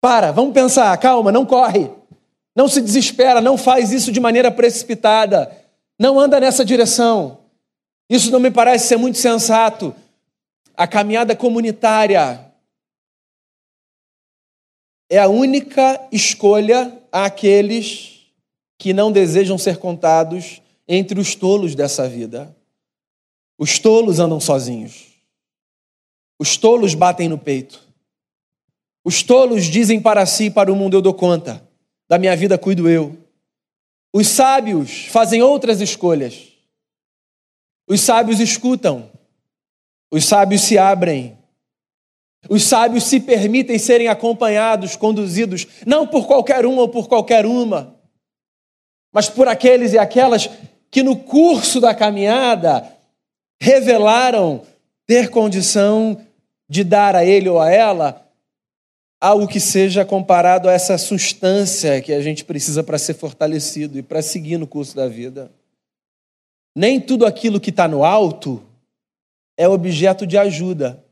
Para, 0.00 0.30
vamos 0.30 0.52
pensar, 0.52 0.94
calma, 0.98 1.32
não 1.32 1.46
corre. 1.46 1.90
Não 2.54 2.68
se 2.68 2.80
desespera, 2.80 3.40
não 3.40 3.56
faz 3.56 3.90
isso 3.90 4.12
de 4.12 4.20
maneira 4.20 4.50
precipitada. 4.50 5.50
Não 5.98 6.20
anda 6.20 6.38
nessa 6.38 6.64
direção. 6.64 7.38
Isso 8.10 8.30
não 8.30 8.38
me 8.38 8.50
parece 8.50 8.88
ser 8.88 8.96
muito 8.96 9.16
sensato. 9.16 9.94
a 10.76 10.86
caminhada 10.86 11.34
comunitária 11.34 12.52
é 15.10 15.18
a 15.18 15.28
única 15.28 16.00
escolha 16.10 17.00
àqueles 17.10 18.13
que 18.78 18.92
não 18.92 19.12
desejam 19.12 19.56
ser 19.56 19.78
contados 19.78 20.60
entre 20.86 21.18
os 21.18 21.34
tolos 21.34 21.74
dessa 21.74 22.08
vida. 22.08 22.54
Os 23.58 23.78
tolos 23.78 24.18
andam 24.18 24.40
sozinhos. 24.40 25.06
Os 26.38 26.56
tolos 26.56 26.94
batem 26.94 27.28
no 27.28 27.38
peito. 27.38 27.82
Os 29.04 29.22
tolos 29.22 29.64
dizem 29.64 30.00
para 30.00 30.26
si 30.26 30.44
e 30.44 30.50
para 30.50 30.72
o 30.72 30.76
mundo: 30.76 30.96
Eu 30.96 31.02
dou 31.02 31.14
conta, 31.14 31.66
da 32.08 32.18
minha 32.18 32.36
vida 32.36 32.58
cuido 32.58 32.88
eu. 32.88 33.16
Os 34.12 34.28
sábios 34.28 35.06
fazem 35.06 35.42
outras 35.42 35.80
escolhas. 35.80 36.48
Os 37.88 38.00
sábios 38.00 38.40
escutam. 38.40 39.10
Os 40.10 40.24
sábios 40.24 40.62
se 40.62 40.78
abrem. 40.78 41.36
Os 42.48 42.64
sábios 42.64 43.04
se 43.04 43.20
permitem 43.20 43.78
serem 43.78 44.08
acompanhados, 44.08 44.96
conduzidos, 44.96 45.66
não 45.86 46.06
por 46.06 46.26
qualquer 46.26 46.66
um 46.66 46.76
ou 46.76 46.88
por 46.88 47.08
qualquer 47.08 47.46
uma, 47.46 47.98
mas 49.14 49.28
por 49.28 49.46
aqueles 49.46 49.92
e 49.92 49.98
aquelas 49.98 50.50
que 50.90 51.00
no 51.00 51.16
curso 51.16 51.80
da 51.80 51.94
caminhada 51.94 52.84
revelaram 53.62 54.62
ter 55.06 55.30
condição 55.30 56.20
de 56.68 56.82
dar 56.82 57.14
a 57.14 57.24
ele 57.24 57.48
ou 57.48 57.60
a 57.60 57.70
ela 57.70 58.28
algo 59.20 59.46
que 59.46 59.60
seja 59.60 60.04
comparado 60.04 60.68
a 60.68 60.72
essa 60.72 60.98
substância 60.98 62.02
que 62.02 62.12
a 62.12 62.20
gente 62.20 62.44
precisa 62.44 62.82
para 62.82 62.98
ser 62.98 63.14
fortalecido 63.14 63.96
e 63.96 64.02
para 64.02 64.20
seguir 64.20 64.58
no 64.58 64.66
curso 64.66 64.96
da 64.96 65.06
vida. 65.06 65.50
Nem 66.76 67.00
tudo 67.00 67.24
aquilo 67.24 67.60
que 67.60 67.70
está 67.70 67.86
no 67.86 68.04
alto 68.04 68.62
é 69.56 69.68
objeto 69.68 70.26
de 70.26 70.36
ajuda. 70.36 71.02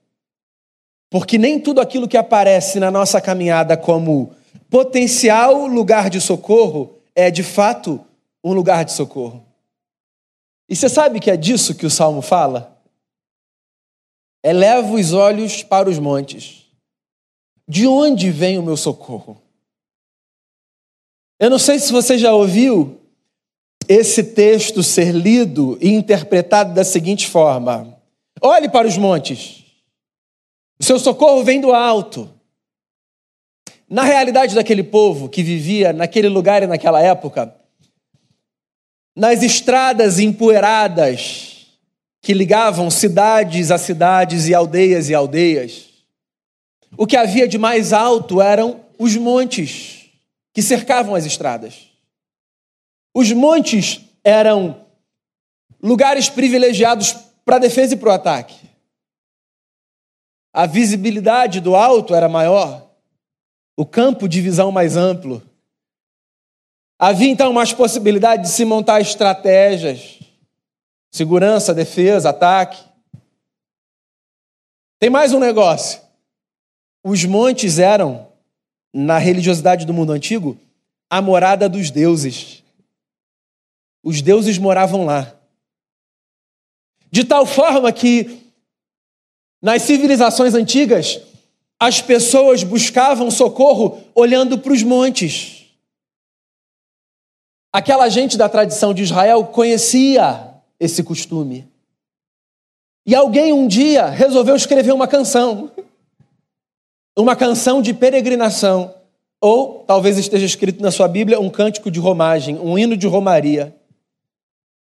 Porque 1.08 1.38
nem 1.38 1.60
tudo 1.60 1.80
aquilo 1.80 2.08
que 2.08 2.16
aparece 2.16 2.80
na 2.80 2.90
nossa 2.90 3.20
caminhada 3.20 3.76
como 3.76 4.34
potencial 4.68 5.66
lugar 5.66 6.10
de 6.10 6.20
socorro 6.20 7.01
é 7.14 7.30
de 7.30 7.42
fato 7.42 8.04
um 8.42 8.52
lugar 8.52 8.84
de 8.84 8.92
socorro. 8.92 9.44
E 10.68 10.76
você 10.76 10.88
sabe 10.88 11.20
que 11.20 11.30
é 11.30 11.36
disso 11.36 11.74
que 11.74 11.86
o 11.86 11.90
salmo 11.90 12.22
fala? 12.22 12.80
Eleva 14.44 14.92
os 14.92 15.12
olhos 15.12 15.62
para 15.62 15.88
os 15.88 15.98
montes. 15.98 16.66
De 17.68 17.86
onde 17.86 18.30
vem 18.30 18.58
o 18.58 18.62
meu 18.62 18.76
socorro? 18.76 19.40
Eu 21.38 21.50
não 21.50 21.58
sei 21.58 21.78
se 21.78 21.92
você 21.92 22.18
já 22.18 22.32
ouviu 22.32 23.00
esse 23.88 24.22
texto 24.22 24.82
ser 24.82 25.12
lido 25.12 25.76
e 25.80 25.88
interpretado 25.88 26.74
da 26.74 26.84
seguinte 26.84 27.28
forma: 27.28 28.00
olhe 28.40 28.68
para 28.68 28.88
os 28.88 28.96
montes, 28.96 29.64
o 30.80 30.84
seu 30.84 30.98
socorro 30.98 31.44
vem 31.44 31.60
do 31.60 31.72
alto. 31.72 32.32
Na 33.92 34.04
realidade 34.04 34.54
daquele 34.54 34.82
povo 34.82 35.28
que 35.28 35.42
vivia 35.42 35.92
naquele 35.92 36.26
lugar 36.26 36.62
e 36.62 36.66
naquela 36.66 37.02
época, 37.02 37.54
nas 39.14 39.42
estradas 39.42 40.18
empoeiradas 40.18 41.66
que 42.22 42.32
ligavam 42.32 42.90
cidades 42.90 43.70
a 43.70 43.76
cidades 43.76 44.48
e 44.48 44.54
aldeias 44.54 45.10
e 45.10 45.14
aldeias, 45.14 45.90
o 46.96 47.06
que 47.06 47.18
havia 47.18 47.46
de 47.46 47.58
mais 47.58 47.92
alto 47.92 48.40
eram 48.40 48.82
os 48.98 49.14
montes 49.14 50.08
que 50.54 50.62
cercavam 50.62 51.14
as 51.14 51.26
estradas. 51.26 51.90
Os 53.14 53.30
montes 53.30 54.00
eram 54.24 54.86
lugares 55.82 56.30
privilegiados 56.30 57.14
para 57.44 57.56
a 57.56 57.60
defesa 57.60 57.92
e 57.92 57.98
para 57.98 58.08
o 58.08 58.12
ataque. 58.12 58.56
A 60.50 60.64
visibilidade 60.64 61.60
do 61.60 61.76
alto 61.76 62.14
era 62.14 62.26
maior, 62.26 62.90
o 63.76 63.86
campo 63.86 64.28
de 64.28 64.40
visão 64.40 64.70
mais 64.70 64.96
amplo. 64.96 65.42
Havia 66.98 67.28
então 67.28 67.52
mais 67.52 67.72
possibilidade 67.72 68.42
de 68.42 68.48
se 68.48 68.64
montar 68.64 69.00
estratégias, 69.00 70.20
segurança, 71.10 71.74
defesa, 71.74 72.30
ataque. 72.30 72.82
Tem 74.98 75.10
mais 75.10 75.32
um 75.32 75.40
negócio. 75.40 76.00
Os 77.02 77.24
montes 77.24 77.78
eram, 77.78 78.28
na 78.92 79.18
religiosidade 79.18 79.84
do 79.84 79.92
mundo 79.92 80.12
antigo, 80.12 80.56
a 81.10 81.20
morada 81.20 81.68
dos 81.68 81.90
deuses. 81.90 82.62
Os 84.02 84.22
deuses 84.22 84.58
moravam 84.58 85.04
lá. 85.04 85.34
De 87.10 87.24
tal 87.24 87.44
forma 87.44 87.92
que, 87.92 88.46
nas 89.60 89.82
civilizações 89.82 90.54
antigas, 90.54 91.20
as 91.82 92.00
pessoas 92.00 92.62
buscavam 92.62 93.28
socorro 93.28 93.98
olhando 94.14 94.56
para 94.56 94.72
os 94.72 94.84
montes. 94.84 95.66
Aquela 97.72 98.08
gente 98.08 98.38
da 98.38 98.48
tradição 98.48 98.94
de 98.94 99.02
Israel 99.02 99.46
conhecia 99.46 100.54
esse 100.78 101.02
costume. 101.02 101.68
E 103.04 103.16
alguém 103.16 103.52
um 103.52 103.66
dia 103.66 104.06
resolveu 104.06 104.54
escrever 104.54 104.92
uma 104.92 105.08
canção. 105.08 105.72
Uma 107.18 107.34
canção 107.34 107.82
de 107.82 107.92
peregrinação. 107.92 108.94
Ou 109.40 109.80
talvez 109.84 110.18
esteja 110.18 110.46
escrito 110.46 110.80
na 110.80 110.92
sua 110.92 111.08
Bíblia 111.08 111.40
um 111.40 111.50
cântico 111.50 111.90
de 111.90 111.98
romagem, 111.98 112.60
um 112.60 112.78
hino 112.78 112.96
de 112.96 113.08
romaria 113.08 113.76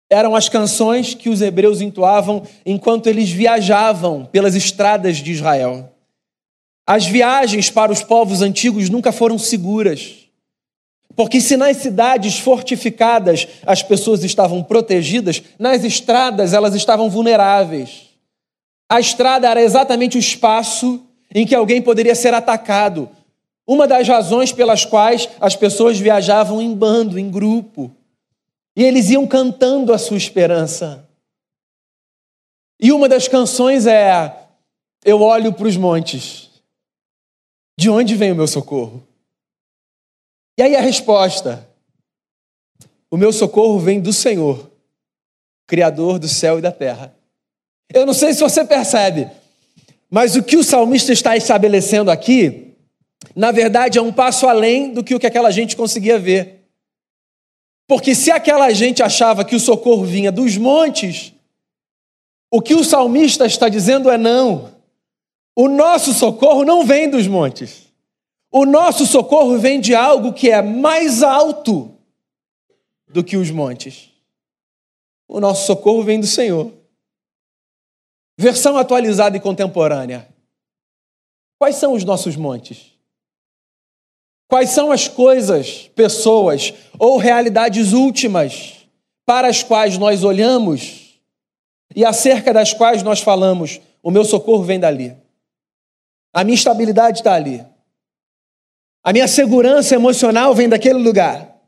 eram 0.09 0.37
as 0.37 0.47
canções 0.47 1.13
que 1.13 1.29
os 1.29 1.41
hebreus 1.41 1.81
entoavam 1.81 2.43
enquanto 2.65 3.07
eles 3.07 3.29
viajavam 3.29 4.23
pelas 4.23 4.55
estradas 4.55 5.17
de 5.17 5.33
Israel. 5.33 5.96
As 6.87 7.05
viagens 7.05 7.69
para 7.69 7.91
os 7.91 8.01
povos 8.01 8.41
antigos 8.41 8.89
nunca 8.89 9.11
foram 9.11 9.37
seguras. 9.37 10.29
Porque 11.17 11.41
se 11.41 11.57
nas 11.57 11.77
cidades 11.77 12.39
fortificadas 12.39 13.45
as 13.65 13.83
pessoas 13.83 14.23
estavam 14.23 14.63
protegidas, 14.63 15.43
nas 15.59 15.83
estradas 15.83 16.53
elas 16.53 16.73
estavam 16.73 17.09
vulneráveis. 17.09 18.07
A 18.87 19.01
estrada 19.01 19.49
era 19.49 19.61
exatamente 19.61 20.15
o 20.15 20.19
espaço 20.19 21.05
em 21.35 21.45
que 21.45 21.53
alguém 21.53 21.81
poderia 21.81 22.15
ser 22.15 22.33
atacado. 22.33 23.09
Uma 23.67 23.85
das 23.85 24.07
razões 24.07 24.53
pelas 24.53 24.85
quais 24.85 25.27
as 25.41 25.57
pessoas 25.57 25.99
viajavam 25.99 26.61
em 26.61 26.73
bando, 26.73 27.19
em 27.19 27.29
grupo. 27.29 27.91
E 28.77 28.83
eles 28.83 29.09
iam 29.09 29.27
cantando 29.27 29.91
a 29.91 29.97
sua 29.97 30.15
esperança. 30.15 31.05
E 32.79 32.93
uma 32.93 33.09
das 33.09 33.27
canções 33.27 33.85
é: 33.85 34.33
Eu 35.03 35.21
olho 35.21 35.51
para 35.51 35.67
os 35.67 35.75
montes. 35.75 36.46
De 37.77 37.89
onde 37.89 38.15
vem 38.15 38.31
o 38.31 38.35
meu 38.35 38.47
socorro? 38.47 39.05
E 40.57 40.63
aí 40.63 40.75
a 40.75 40.81
resposta: 40.81 41.69
O 43.11 43.17
meu 43.17 43.31
socorro 43.31 43.79
vem 43.79 44.01
do 44.01 44.11
Senhor, 44.11 44.71
Criador 45.67 46.17
do 46.17 46.27
céu 46.27 46.57
e 46.57 46.61
da 46.61 46.71
terra. 46.71 47.15
Eu 47.93 48.05
não 48.05 48.13
sei 48.13 48.33
se 48.33 48.41
você 48.41 48.65
percebe, 48.65 49.29
mas 50.09 50.35
o 50.35 50.43
que 50.43 50.57
o 50.57 50.63
salmista 50.63 51.13
está 51.13 51.37
estabelecendo 51.37 52.09
aqui, 52.09 52.73
na 53.35 53.51
verdade, 53.51 53.97
é 53.97 54.01
um 54.01 54.11
passo 54.11 54.47
além 54.47 54.93
do 54.93 55.03
que 55.03 55.13
o 55.13 55.19
que 55.19 55.27
aquela 55.27 55.51
gente 55.51 55.77
conseguia 55.77 56.17
ver. 56.17 56.65
Porque 57.87 58.13
se 58.13 58.31
aquela 58.31 58.73
gente 58.73 59.01
achava 59.01 59.45
que 59.45 59.55
o 59.55 59.59
socorro 59.59 60.03
vinha 60.03 60.31
dos 60.31 60.57
montes, 60.57 61.33
o 62.51 62.61
que 62.61 62.73
o 62.73 62.83
salmista 62.83 63.45
está 63.45 63.69
dizendo 63.69 64.09
é 64.09 64.17
não. 64.17 64.76
O 65.59 65.67
nosso 65.67 66.13
socorro 66.13 66.63
não 66.63 66.85
vem 66.85 67.09
dos 67.09 67.25
montes. 67.25 67.87
O 68.51 68.63
nosso 68.63 69.07
socorro 69.07 69.57
vem 69.57 69.81
de 69.81 69.95
algo 69.95 70.31
que 70.31 70.51
é 70.51 70.61
mais 70.61 71.23
alto 71.23 71.97
do 73.07 73.23
que 73.23 73.35
os 73.35 73.49
montes. 73.49 74.11
O 75.27 75.39
nosso 75.39 75.65
socorro 75.65 76.03
vem 76.03 76.19
do 76.19 76.27
Senhor. 76.27 76.71
Versão 78.37 78.77
atualizada 78.77 79.35
e 79.35 79.39
contemporânea. 79.39 80.27
Quais 81.57 81.77
são 81.77 81.93
os 81.93 82.03
nossos 82.03 82.35
montes? 82.35 82.93
Quais 84.47 84.69
são 84.69 84.91
as 84.91 85.07
coisas, 85.07 85.89
pessoas 85.95 86.71
ou 86.99 87.17
realidades 87.17 87.93
últimas 87.93 88.87
para 89.25 89.47
as 89.47 89.63
quais 89.63 89.97
nós 89.97 90.23
olhamos 90.23 91.19
e 91.95 92.05
acerca 92.05 92.53
das 92.53 92.73
quais 92.73 93.01
nós 93.01 93.21
falamos: 93.21 93.81
o 94.03 94.11
meu 94.11 94.23
socorro 94.23 94.61
vem 94.61 94.79
dali, 94.79 95.17
a 96.37 96.43
minha 96.43 96.53
estabilidade 96.53 97.21
está 97.21 97.33
ali, 97.33 97.65
a 99.03 99.11
minha 99.11 99.27
segurança 99.27 99.95
emocional 99.95 100.53
vem 100.53 100.69
daquele 100.69 100.99
lugar. 100.99 101.59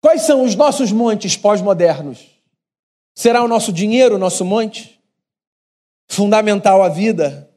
Quais 0.00 0.22
são 0.22 0.42
os 0.42 0.54
nossos 0.54 0.90
montes 0.90 1.36
pós-modernos? 1.36 2.24
Será 3.14 3.44
o 3.44 3.48
nosso 3.48 3.70
dinheiro 3.70 4.14
o 4.14 4.18
nosso 4.18 4.46
monte? 4.46 4.98
Fundamental 6.10 6.82
à 6.82 6.88
vida, 6.88 7.50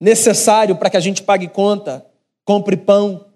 necessário 0.00 0.74
para 0.74 0.88
que 0.88 0.96
a 0.96 1.00
gente 1.00 1.22
pague 1.22 1.48
conta, 1.48 2.06
compre 2.42 2.74
pão, 2.74 3.30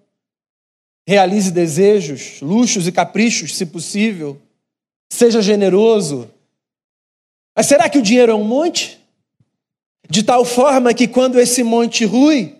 realize 1.07 1.51
desejos, 1.51 2.41
luxos 2.41 2.87
e 2.87 2.91
caprichos, 2.91 3.55
se 3.55 3.67
possível, 3.67 4.41
seja 5.13 5.39
generoso. 5.39 6.33
Mas 7.55 7.67
será 7.67 7.87
que 7.87 7.99
o 7.99 8.01
dinheiro 8.01 8.31
é 8.31 8.35
um 8.35 8.43
monte? 8.43 9.00
De 10.11 10.23
tal 10.23 10.43
forma 10.43 10.93
que 10.93 11.07
quando 11.07 11.39
esse 11.39 11.63
monte 11.63 12.03
rui, 12.03 12.57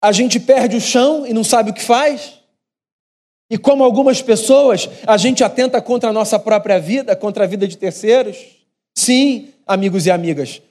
a 0.00 0.10
gente 0.10 0.40
perde 0.40 0.74
o 0.74 0.80
chão 0.80 1.26
e 1.26 1.34
não 1.34 1.44
sabe 1.44 1.70
o 1.70 1.74
que 1.74 1.82
faz. 1.82 2.40
E 3.50 3.58
como 3.58 3.84
algumas 3.84 4.22
pessoas, 4.22 4.88
a 5.06 5.18
gente 5.18 5.44
atenta 5.44 5.82
contra 5.82 6.08
a 6.08 6.12
nossa 6.14 6.38
própria 6.38 6.80
vida, 6.80 7.14
contra 7.14 7.44
a 7.44 7.46
vida 7.46 7.68
de 7.68 7.76
terceiros. 7.76 8.38
Sim, 8.96 9.52
amigos 9.66 10.06
e 10.06 10.10
amigas, 10.10 10.62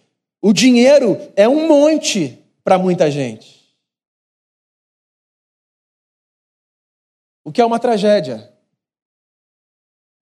o 0.42 0.51
dinheiro 0.51 1.22
é 1.36 1.48
um 1.48 1.68
monte 1.68 2.44
para 2.63 2.80
muita 2.80 3.12
gente. 3.12 3.63
O 7.44 7.51
que 7.51 7.62
é 7.62 7.65
uma 7.65 7.80
tragédia. 7.80 8.51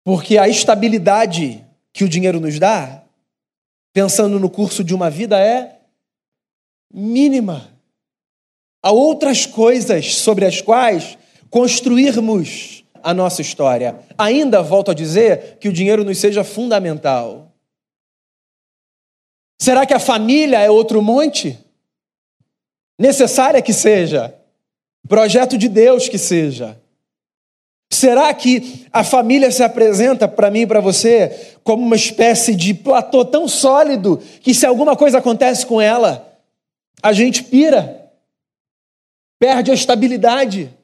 Porque 0.02 0.38
a 0.38 0.48
estabilidade 0.48 1.64
que 1.92 2.02
o 2.02 2.08
dinheiro 2.08 2.40
nos 2.40 2.58
dá, 2.58 3.01
pensando 3.92 4.38
no 4.38 4.50
curso 4.50 4.82
de 4.82 4.94
uma 4.94 5.10
vida, 5.10 5.38
é 5.38 5.80
mínima. 6.92 7.72
Há 8.82 8.90
outras 8.90 9.46
coisas 9.46 10.14
sobre 10.14 10.44
as 10.44 10.60
quais 10.60 11.16
construirmos 11.50 12.84
a 13.02 13.14
nossa 13.14 13.42
história. 13.42 13.98
Ainda 14.16 14.62
volto 14.62 14.90
a 14.90 14.94
dizer 14.94 15.58
que 15.58 15.68
o 15.68 15.72
dinheiro 15.72 16.04
nos 16.04 16.18
seja 16.18 16.42
fundamental. 16.42 17.52
Será 19.60 19.86
que 19.86 19.94
a 19.94 20.00
família 20.00 20.58
é 20.58 20.68
outro 20.68 21.00
monte? 21.00 21.56
Necessária 22.98 23.62
que 23.62 23.72
seja. 23.72 24.34
Projeto 25.08 25.56
de 25.56 25.68
Deus 25.68 26.08
que 26.08 26.18
seja. 26.18 26.81
Será 27.92 28.32
que 28.32 28.86
a 28.90 29.04
família 29.04 29.50
se 29.50 29.62
apresenta 29.62 30.26
para 30.26 30.50
mim 30.50 30.60
e 30.60 30.66
para 30.66 30.80
você 30.80 31.58
como 31.62 31.84
uma 31.84 31.94
espécie 31.94 32.54
de 32.54 32.72
platô 32.72 33.22
tão 33.22 33.46
sólido 33.46 34.16
que 34.40 34.54
se 34.54 34.64
alguma 34.64 34.96
coisa 34.96 35.18
acontece 35.18 35.66
com 35.66 35.78
ela, 35.78 36.40
a 37.02 37.12
gente 37.12 37.44
pira, 37.44 38.10
perde 39.38 39.70
a 39.70 39.74
estabilidade, 39.74 40.74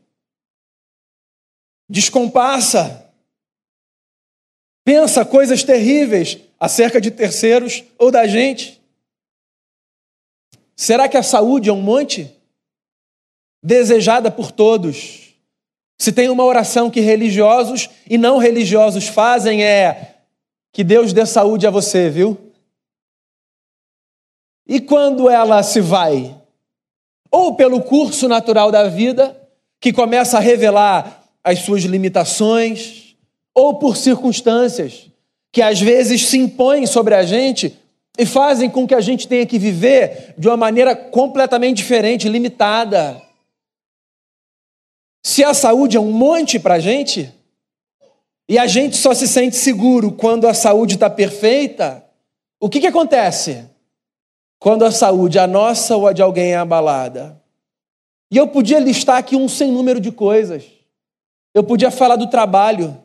descompassa, 1.88 3.10
pensa 4.84 5.24
coisas 5.24 5.64
terríveis 5.64 6.36
acerca 6.60 7.00
de 7.00 7.10
terceiros 7.10 7.84
ou 7.96 8.10
da 8.10 8.26
gente? 8.26 8.82
Será 10.76 11.08
que 11.08 11.16
a 11.16 11.22
saúde 11.22 11.70
é 11.70 11.72
um 11.72 11.80
monte? 11.80 12.30
Desejada 13.62 14.30
por 14.30 14.52
todos 14.52 15.27
se 15.98 16.12
tem 16.12 16.28
uma 16.28 16.44
oração 16.44 16.90
que 16.90 17.00
religiosos 17.00 17.90
e 18.08 18.16
não 18.16 18.38
religiosos 18.38 19.08
fazem 19.08 19.64
é 19.64 20.14
que 20.72 20.84
Deus 20.84 21.12
dê 21.12 21.26
saúde 21.26 21.66
a 21.66 21.70
você, 21.70 22.08
viu? 22.08 22.38
E 24.66 24.80
quando 24.80 25.28
ela 25.28 25.62
se 25.62 25.80
vai? 25.80 26.36
Ou 27.30 27.54
pelo 27.54 27.82
curso 27.82 28.28
natural 28.28 28.70
da 28.70 28.86
vida, 28.88 29.36
que 29.80 29.92
começa 29.92 30.36
a 30.36 30.40
revelar 30.40 31.24
as 31.42 31.60
suas 31.60 31.82
limitações, 31.82 33.16
ou 33.54 33.74
por 33.74 33.96
circunstâncias 33.96 35.08
que 35.50 35.62
às 35.62 35.80
vezes 35.80 36.26
se 36.26 36.38
impõem 36.38 36.86
sobre 36.86 37.14
a 37.14 37.24
gente 37.24 37.76
e 38.16 38.26
fazem 38.26 38.68
com 38.68 38.86
que 38.86 38.94
a 38.94 39.00
gente 39.00 39.26
tenha 39.26 39.46
que 39.46 39.58
viver 39.58 40.34
de 40.36 40.46
uma 40.46 40.56
maneira 40.56 40.94
completamente 40.94 41.78
diferente, 41.78 42.28
limitada. 42.28 43.20
Se 45.22 45.44
a 45.44 45.52
saúde 45.52 45.96
é 45.96 46.00
um 46.00 46.12
monte 46.12 46.58
para 46.58 46.74
a 46.74 46.78
gente, 46.78 47.32
e 48.48 48.58
a 48.58 48.66
gente 48.66 48.96
só 48.96 49.12
se 49.12 49.28
sente 49.28 49.56
seguro 49.56 50.12
quando 50.12 50.48
a 50.48 50.54
saúde 50.54 50.94
está 50.94 51.10
perfeita, 51.10 52.04
o 52.58 52.68
que, 52.68 52.80
que 52.80 52.86
acontece? 52.86 53.64
Quando 54.58 54.84
a 54.84 54.90
saúde, 54.90 55.38
a 55.38 55.46
nossa 55.46 55.94
ou 55.96 56.06
a 56.06 56.12
de 56.12 56.22
alguém, 56.22 56.52
é 56.52 56.56
abalada. 56.56 57.40
E 58.30 58.36
eu 58.36 58.48
podia 58.48 58.78
listar 58.78 59.16
aqui 59.16 59.36
um 59.36 59.48
sem 59.48 59.70
número 59.70 60.00
de 60.00 60.10
coisas. 60.10 60.64
Eu 61.54 61.62
podia 61.62 61.90
falar 61.90 62.16
do 62.16 62.28
trabalho, 62.28 62.96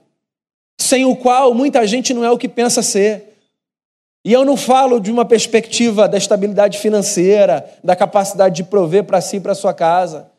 sem 0.80 1.06
o 1.06 1.16
qual 1.16 1.54
muita 1.54 1.86
gente 1.86 2.14
não 2.14 2.24
é 2.24 2.32
o 2.32 2.38
que 2.38 2.50
pensa 2.50 2.82
ser. 2.82 3.38
E 4.26 4.32
eu 4.32 4.46
não 4.46 4.56
falo 4.56 5.00
de 5.00 5.12
uma 5.12 5.26
perspectiva 5.26 6.08
da 6.08 6.18
estabilidade 6.18 6.80
financeira, 6.80 7.70
da 7.84 7.96
capacidade 7.96 8.56
de 8.56 8.64
prover 8.64 9.04
para 9.04 9.20
si 9.20 9.38
e 9.38 9.40
para 9.40 9.54
sua 9.54 9.74
casa. 9.74 10.32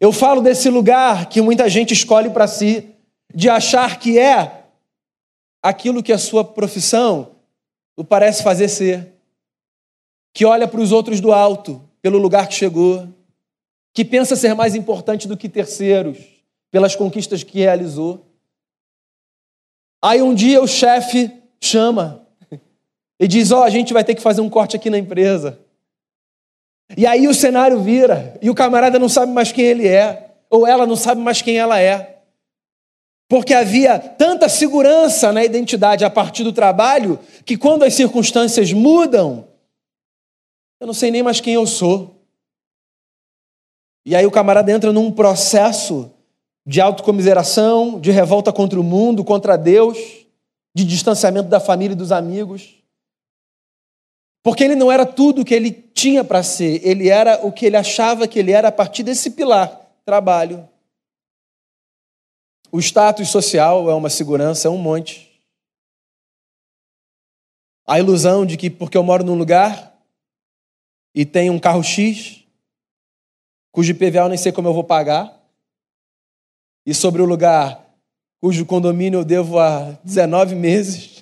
Eu 0.00 0.12
falo 0.12 0.42
desse 0.42 0.68
lugar 0.68 1.28
que 1.28 1.40
muita 1.40 1.68
gente 1.68 1.94
escolhe 1.94 2.28
para 2.30 2.46
si, 2.46 2.94
de 3.34 3.48
achar 3.48 3.98
que 3.98 4.18
é 4.18 4.64
aquilo 5.62 6.02
que 6.02 6.12
a 6.12 6.18
sua 6.18 6.44
profissão 6.44 7.36
o 7.96 8.04
parece 8.04 8.42
fazer 8.42 8.68
ser, 8.68 9.14
que 10.34 10.44
olha 10.44 10.68
para 10.68 10.80
os 10.80 10.92
outros 10.92 11.18
do 11.18 11.32
alto, 11.32 11.82
pelo 12.02 12.18
lugar 12.18 12.46
que 12.46 12.54
chegou, 12.54 13.08
que 13.94 14.04
pensa 14.04 14.36
ser 14.36 14.54
mais 14.54 14.74
importante 14.74 15.26
do 15.26 15.36
que 15.36 15.48
terceiros, 15.48 16.18
pelas 16.70 16.94
conquistas 16.94 17.42
que 17.42 17.60
realizou. 17.60 18.26
Aí 20.04 20.20
um 20.20 20.34
dia 20.34 20.62
o 20.62 20.68
chefe 20.68 21.32
chama 21.58 22.26
e 23.18 23.26
diz: 23.26 23.50
Ó, 23.50 23.60
oh, 23.60 23.62
a 23.62 23.70
gente 23.70 23.94
vai 23.94 24.04
ter 24.04 24.14
que 24.14 24.20
fazer 24.20 24.42
um 24.42 24.50
corte 24.50 24.76
aqui 24.76 24.90
na 24.90 24.98
empresa. 24.98 25.58
E 26.94 27.06
aí 27.06 27.26
o 27.26 27.34
cenário 27.34 27.80
vira, 27.80 28.38
e 28.42 28.50
o 28.50 28.54
camarada 28.54 28.98
não 28.98 29.08
sabe 29.08 29.32
mais 29.32 29.50
quem 29.50 29.64
ele 29.64 29.88
é, 29.88 30.34
ou 30.50 30.66
ela 30.66 30.86
não 30.86 30.96
sabe 30.96 31.20
mais 31.20 31.40
quem 31.40 31.56
ela 31.56 31.80
é. 31.80 32.20
Porque 33.28 33.52
havia 33.52 33.98
tanta 33.98 34.48
segurança 34.48 35.32
na 35.32 35.44
identidade 35.44 36.04
a 36.04 36.10
partir 36.10 36.44
do 36.44 36.52
trabalho, 36.52 37.18
que 37.44 37.56
quando 37.56 37.82
as 37.82 37.94
circunstâncias 37.94 38.72
mudam, 38.72 39.48
eu 40.78 40.86
não 40.86 40.94
sei 40.94 41.10
nem 41.10 41.22
mais 41.22 41.40
quem 41.40 41.54
eu 41.54 41.66
sou. 41.66 42.22
E 44.04 44.14
aí 44.14 44.24
o 44.24 44.30
camarada 44.30 44.70
entra 44.70 44.92
num 44.92 45.10
processo 45.10 46.12
de 46.64 46.80
autocomiseração, 46.80 47.98
de 47.98 48.12
revolta 48.12 48.52
contra 48.52 48.80
o 48.80 48.84
mundo, 48.84 49.24
contra 49.24 49.56
Deus, 49.56 49.98
de 50.74 50.84
distanciamento 50.84 51.48
da 51.48 51.58
família 51.58 51.94
e 51.94 51.96
dos 51.96 52.12
amigos. 52.12 52.76
Porque 54.46 54.62
ele 54.62 54.76
não 54.76 54.92
era 54.92 55.04
tudo 55.04 55.42
o 55.42 55.44
que 55.44 55.52
ele 55.52 55.72
tinha 55.72 56.22
para 56.22 56.40
ser, 56.40 56.80
ele 56.86 57.08
era 57.08 57.44
o 57.44 57.50
que 57.50 57.66
ele 57.66 57.76
achava 57.76 58.28
que 58.28 58.38
ele 58.38 58.52
era 58.52 58.68
a 58.68 58.72
partir 58.72 59.02
desse 59.02 59.32
pilar 59.32 59.68
trabalho. 60.04 60.68
O 62.70 62.78
status 62.78 63.28
social 63.28 63.90
é 63.90 63.94
uma 63.94 64.08
segurança, 64.08 64.68
é 64.68 64.70
um 64.70 64.78
monte. 64.78 65.42
A 67.84 67.98
ilusão 67.98 68.46
de 68.46 68.56
que 68.56 68.70
porque 68.70 68.96
eu 68.96 69.02
moro 69.02 69.24
num 69.24 69.34
lugar 69.34 70.00
e 71.12 71.26
tenho 71.26 71.52
um 71.52 71.58
carro 71.58 71.82
X, 71.82 72.44
cujo 73.72 73.90
IPVA 73.90 74.18
eu 74.18 74.28
nem 74.28 74.38
sei 74.38 74.52
como 74.52 74.68
eu 74.68 74.74
vou 74.74 74.84
pagar, 74.84 75.44
e 76.86 76.94
sobre 76.94 77.20
o 77.20 77.26
lugar 77.26 77.84
cujo 78.40 78.64
condomínio 78.64 79.18
eu 79.18 79.24
devo 79.24 79.58
há 79.58 79.98
19 80.04 80.54
meses, 80.54 81.15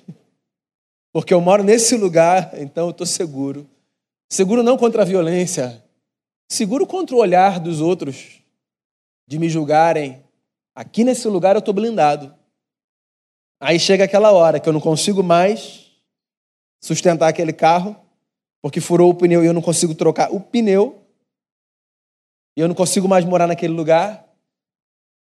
porque 1.15 1.33
eu 1.33 1.39
moro 1.39 1.63
nesse 1.63 1.95
lugar, 1.95 2.51
então 2.59 2.87
eu 2.87 2.91
estou 2.91 3.07
seguro. 3.07 3.65
Seguro 4.29 4.61
não 4.61 4.77
contra 4.77 5.01
a 5.01 5.05
violência, 5.05 5.81
seguro 6.51 6.85
contra 6.85 7.15
o 7.15 7.19
olhar 7.19 7.57
dos 7.57 7.79
outros, 7.79 8.41
de 9.25 9.39
me 9.39 9.47
julgarem. 9.47 10.21
Aqui 10.75 11.05
nesse 11.05 11.25
lugar 11.29 11.55
eu 11.55 11.59
estou 11.59 11.73
blindado. 11.73 12.35
Aí 13.61 13.79
chega 13.79 14.03
aquela 14.03 14.33
hora 14.33 14.59
que 14.59 14.67
eu 14.67 14.73
não 14.73 14.81
consigo 14.81 15.23
mais 15.23 15.89
sustentar 16.83 17.29
aquele 17.29 17.53
carro, 17.53 17.95
porque 18.61 18.81
furou 18.81 19.09
o 19.09 19.15
pneu 19.15 19.41
e 19.41 19.47
eu 19.47 19.53
não 19.53 19.61
consigo 19.61 19.95
trocar 19.95 20.33
o 20.33 20.41
pneu, 20.41 21.01
e 22.57 22.59
eu 22.59 22.67
não 22.67 22.75
consigo 22.75 23.07
mais 23.07 23.23
morar 23.23 23.47
naquele 23.47 23.73
lugar, 23.73 24.27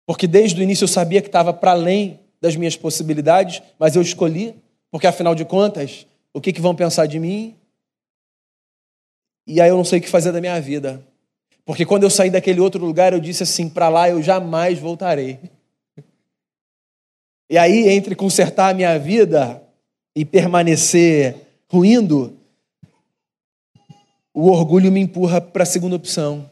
porque 0.06 0.26
desde 0.26 0.60
o 0.60 0.62
início 0.62 0.84
eu 0.84 0.88
sabia 0.88 1.22
que 1.22 1.28
estava 1.28 1.54
para 1.54 1.70
além 1.70 2.20
das 2.38 2.54
minhas 2.54 2.76
possibilidades, 2.76 3.62
mas 3.78 3.96
eu 3.96 4.02
escolhi. 4.02 4.54
Porque 4.90 5.06
afinal 5.06 5.34
de 5.34 5.44
contas, 5.44 6.06
o 6.32 6.40
que, 6.40 6.52
que 6.52 6.60
vão 6.60 6.74
pensar 6.74 7.06
de 7.06 7.18
mim? 7.18 7.56
E 9.46 9.60
aí 9.60 9.68
eu 9.68 9.76
não 9.76 9.84
sei 9.84 9.98
o 9.98 10.02
que 10.02 10.08
fazer 10.08 10.32
da 10.32 10.40
minha 10.40 10.60
vida. 10.60 11.04
Porque 11.64 11.86
quando 11.86 12.02
eu 12.02 12.10
saí 12.10 12.30
daquele 12.30 12.60
outro 12.60 12.84
lugar, 12.84 13.12
eu 13.12 13.20
disse 13.20 13.42
assim: 13.42 13.68
para 13.68 13.88
lá 13.88 14.08
eu 14.08 14.22
jamais 14.22 14.78
voltarei. 14.78 15.38
E 17.48 17.58
aí, 17.58 17.88
entre 17.88 18.14
consertar 18.14 18.70
a 18.70 18.74
minha 18.74 18.96
vida 18.98 19.60
e 20.14 20.24
permanecer 20.24 21.34
ruindo, 21.68 22.38
o 24.32 24.48
orgulho 24.48 24.92
me 24.92 25.00
empurra 25.00 25.40
para 25.40 25.64
a 25.64 25.66
segunda 25.66 25.96
opção. 25.96 26.48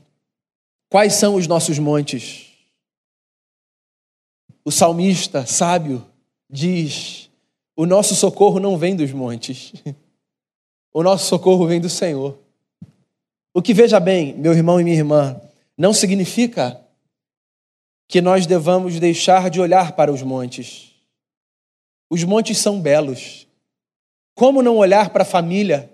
Quais 0.91 1.15
são 1.15 1.37
os 1.37 1.47
nossos 1.47 1.79
montes? 1.79 2.47
O 4.65 4.73
salmista 4.73 5.47
sábio 5.47 6.05
diz: 6.51 7.28
o 7.79 7.87
nosso 7.87 8.17
socorro 8.17 8.59
não 8.59 8.77
vem 8.77 8.97
dos 8.97 9.13
montes. 9.13 9.73
O 10.93 11.03
nosso 11.03 11.27
socorro 11.27 11.65
vem 11.65 11.81
do 11.81 11.89
Senhor. 11.89 12.37
O 13.55 13.63
que 13.63 13.73
veja 13.73 14.01
bem, 14.01 14.35
meu 14.35 14.53
irmão 14.53 14.81
e 14.81 14.85
minha 14.85 14.97
irmã, 14.97 15.41
não 15.77 15.93
significa 15.93 16.81
que 18.09 18.21
nós 18.21 18.47
devamos 18.47 18.99
deixar 18.99 19.49
de 19.49 19.61
olhar 19.61 19.93
para 19.93 20.11
os 20.11 20.23
montes. 20.23 20.93
Os 22.11 22.25
montes 22.25 22.59
são 22.59 22.81
belos. 22.81 23.47
Como 24.35 24.61
não 24.61 24.79
olhar 24.79 25.11
para 25.11 25.23
a 25.23 25.27
família 25.27 25.89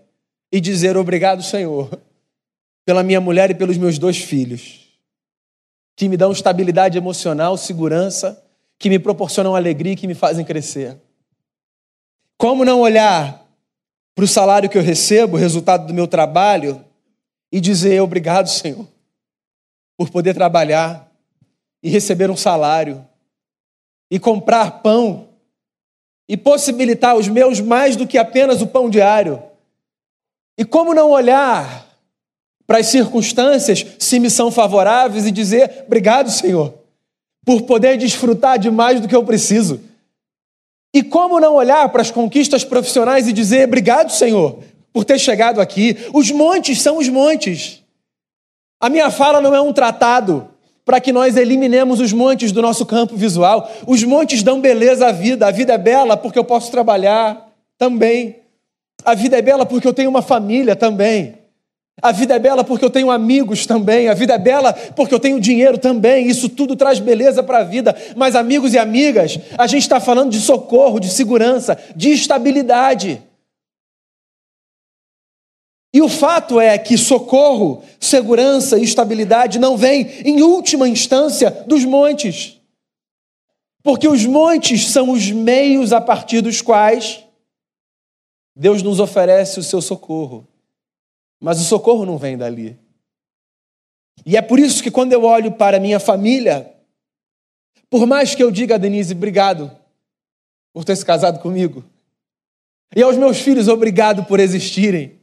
e 0.50 0.62
dizer 0.62 0.96
obrigado, 0.96 1.42
Senhor, 1.42 1.90
pela 2.86 3.02
minha 3.02 3.20
mulher 3.20 3.50
e 3.50 3.54
pelos 3.54 3.76
meus 3.76 3.98
dois 3.98 4.16
filhos, 4.16 4.88
que 5.96 6.08
me 6.08 6.16
dão 6.16 6.32
estabilidade 6.32 6.96
emocional, 6.96 7.58
segurança, 7.58 8.42
que 8.78 8.88
me 8.88 8.98
proporcionam 8.98 9.54
alegria 9.54 9.92
e 9.92 9.96
que 9.96 10.06
me 10.06 10.14
fazem 10.14 10.46
crescer. 10.46 11.03
Como 12.38 12.64
não 12.64 12.80
olhar 12.80 13.44
para 14.14 14.24
o 14.24 14.28
salário 14.28 14.68
que 14.68 14.78
eu 14.78 14.82
recebo, 14.82 15.36
resultado 15.36 15.86
do 15.86 15.94
meu 15.94 16.06
trabalho, 16.06 16.84
e 17.52 17.60
dizer 17.60 18.00
obrigado, 18.00 18.48
Senhor, 18.48 18.86
por 19.96 20.10
poder 20.10 20.34
trabalhar 20.34 21.10
e 21.82 21.88
receber 21.88 22.30
um 22.30 22.36
salário 22.36 23.06
e 24.10 24.18
comprar 24.18 24.82
pão 24.82 25.28
e 26.28 26.36
possibilitar 26.36 27.16
os 27.16 27.28
meus 27.28 27.60
mais 27.60 27.96
do 27.96 28.06
que 28.06 28.18
apenas 28.18 28.62
o 28.62 28.66
pão 28.66 28.88
diário. 28.88 29.42
E 30.58 30.64
como 30.64 30.94
não 30.94 31.10
olhar 31.10 31.86
para 32.66 32.78
as 32.78 32.86
circunstâncias, 32.86 33.84
se 33.98 34.18
me 34.18 34.30
são 34.30 34.50
favoráveis, 34.50 35.26
e 35.26 35.30
dizer 35.30 35.84
obrigado, 35.86 36.30
Senhor, 36.30 36.72
por 37.44 37.62
poder 37.62 37.98
desfrutar 37.98 38.58
de 38.58 38.70
mais 38.70 39.00
do 39.00 39.08
que 39.08 39.14
eu 39.14 39.24
preciso. 39.24 39.80
E 40.94 41.02
como 41.02 41.40
não 41.40 41.54
olhar 41.54 41.88
para 41.88 42.02
as 42.02 42.12
conquistas 42.12 42.62
profissionais 42.62 43.26
e 43.26 43.32
dizer 43.32 43.66
obrigado, 43.66 44.10
Senhor, 44.10 44.60
por 44.92 45.04
ter 45.04 45.18
chegado 45.18 45.60
aqui? 45.60 45.96
Os 46.14 46.30
montes 46.30 46.80
são 46.80 46.98
os 46.98 47.08
montes. 47.08 47.82
A 48.80 48.88
minha 48.88 49.10
fala 49.10 49.40
não 49.40 49.52
é 49.52 49.60
um 49.60 49.72
tratado 49.72 50.48
para 50.84 51.00
que 51.00 51.12
nós 51.12 51.36
eliminemos 51.36 51.98
os 51.98 52.12
montes 52.12 52.52
do 52.52 52.62
nosso 52.62 52.86
campo 52.86 53.16
visual. 53.16 53.68
Os 53.88 54.04
montes 54.04 54.44
dão 54.44 54.60
beleza 54.60 55.08
à 55.08 55.12
vida. 55.12 55.48
A 55.48 55.50
vida 55.50 55.72
é 55.72 55.78
bela 55.78 56.16
porque 56.16 56.38
eu 56.38 56.44
posso 56.44 56.70
trabalhar 56.70 57.50
também. 57.76 58.36
A 59.04 59.14
vida 59.14 59.36
é 59.36 59.42
bela 59.42 59.66
porque 59.66 59.88
eu 59.88 59.94
tenho 59.94 60.10
uma 60.10 60.22
família 60.22 60.76
também. 60.76 61.43
A 62.02 62.12
vida 62.12 62.34
é 62.34 62.38
bela 62.38 62.64
porque 62.64 62.84
eu 62.84 62.90
tenho 62.90 63.10
amigos 63.10 63.66
também. 63.66 64.08
A 64.08 64.14
vida 64.14 64.34
é 64.34 64.38
bela 64.38 64.72
porque 64.72 65.14
eu 65.14 65.20
tenho 65.20 65.40
dinheiro 65.40 65.78
também. 65.78 66.26
Isso 66.26 66.48
tudo 66.48 66.76
traz 66.76 66.98
beleza 66.98 67.42
para 67.42 67.58
a 67.58 67.64
vida. 67.64 67.96
Mas, 68.16 68.34
amigos 68.34 68.74
e 68.74 68.78
amigas, 68.78 69.38
a 69.56 69.66
gente 69.66 69.82
está 69.82 70.00
falando 70.00 70.30
de 70.30 70.40
socorro, 70.40 70.98
de 70.98 71.08
segurança, 71.08 71.78
de 71.94 72.10
estabilidade. 72.10 73.22
E 75.94 76.02
o 76.02 76.08
fato 76.08 76.60
é 76.60 76.76
que 76.76 76.98
socorro, 76.98 77.84
segurança 78.00 78.76
e 78.76 78.82
estabilidade 78.82 79.60
não 79.60 79.76
vêm, 79.76 80.10
em 80.24 80.42
última 80.42 80.88
instância, 80.88 81.52
dos 81.68 81.84
montes. 81.84 82.60
Porque 83.80 84.08
os 84.08 84.26
montes 84.26 84.90
são 84.90 85.10
os 85.10 85.30
meios 85.30 85.92
a 85.92 86.00
partir 86.00 86.40
dos 86.40 86.60
quais 86.60 87.22
Deus 88.56 88.82
nos 88.82 88.98
oferece 88.98 89.60
o 89.60 89.62
seu 89.62 89.80
socorro. 89.80 90.48
Mas 91.44 91.60
o 91.60 91.64
socorro 91.64 92.06
não 92.06 92.16
vem 92.16 92.38
dali. 92.38 92.74
E 94.24 94.34
é 94.34 94.40
por 94.40 94.58
isso 94.58 94.82
que 94.82 94.90
quando 94.90 95.12
eu 95.12 95.24
olho 95.24 95.52
para 95.52 95.78
minha 95.78 96.00
família, 96.00 96.74
por 97.90 98.06
mais 98.06 98.34
que 98.34 98.42
eu 98.42 98.50
diga 98.50 98.76
a 98.76 98.78
Denise, 98.78 99.12
obrigado 99.12 99.70
por 100.72 100.86
ter 100.86 100.96
se 100.96 101.04
casado 101.04 101.40
comigo, 101.40 101.84
e 102.96 103.02
aos 103.02 103.18
meus 103.18 103.40
filhos, 103.40 103.68
obrigado 103.68 104.24
por 104.24 104.40
existirem, 104.40 105.20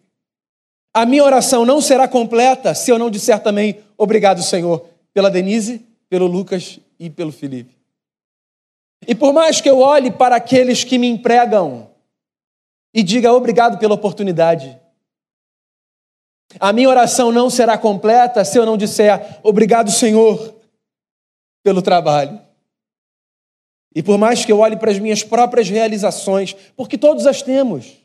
a 0.94 1.08
minha 1.08 1.24
oração 1.24 1.66
não 1.66 1.82
será 1.82 2.08
completa 2.08 2.76
se 2.76 2.92
eu 2.92 3.00
não 3.00 3.10
disser 3.10 3.42
também 3.42 3.80
obrigado, 3.98 4.44
Senhor, 4.44 4.86
pela 5.12 5.32
Denise, 5.32 5.84
pelo 6.08 6.28
Lucas 6.28 6.80
e 7.00 7.10
pelo 7.10 7.32
Felipe. 7.32 7.76
E 9.08 9.16
por 9.16 9.34
mais 9.34 9.60
que 9.60 9.68
eu 9.68 9.80
olhe 9.80 10.12
para 10.12 10.36
aqueles 10.36 10.84
que 10.84 11.00
me 11.00 11.08
empregam 11.08 11.90
e 12.94 13.02
diga 13.02 13.34
obrigado 13.34 13.80
pela 13.80 13.96
oportunidade, 13.96 14.80
a 16.60 16.74
minha 16.74 16.90
oração 16.90 17.32
não 17.32 17.50
será 17.50 17.78
completa 17.78 18.44
se 18.44 18.58
eu 18.58 18.66
não 18.66 18.78
disser 18.78 19.40
obrigado, 19.44 19.92
Senhor, 19.92 20.56
pelo 21.64 21.82
trabalho. 21.82 22.40
E 23.94 24.02
por 24.02 24.18
mais 24.18 24.46
que 24.46 24.52
eu 24.52 24.60
olhe 24.60 24.78
para 24.78 24.92
as 24.92 25.00
minhas 25.00 25.24
próprias 25.24 25.70
realizações, 25.70 26.56
porque 26.76 26.98
todos 26.98 27.28
as 27.28 27.42
temos, 27.42 27.98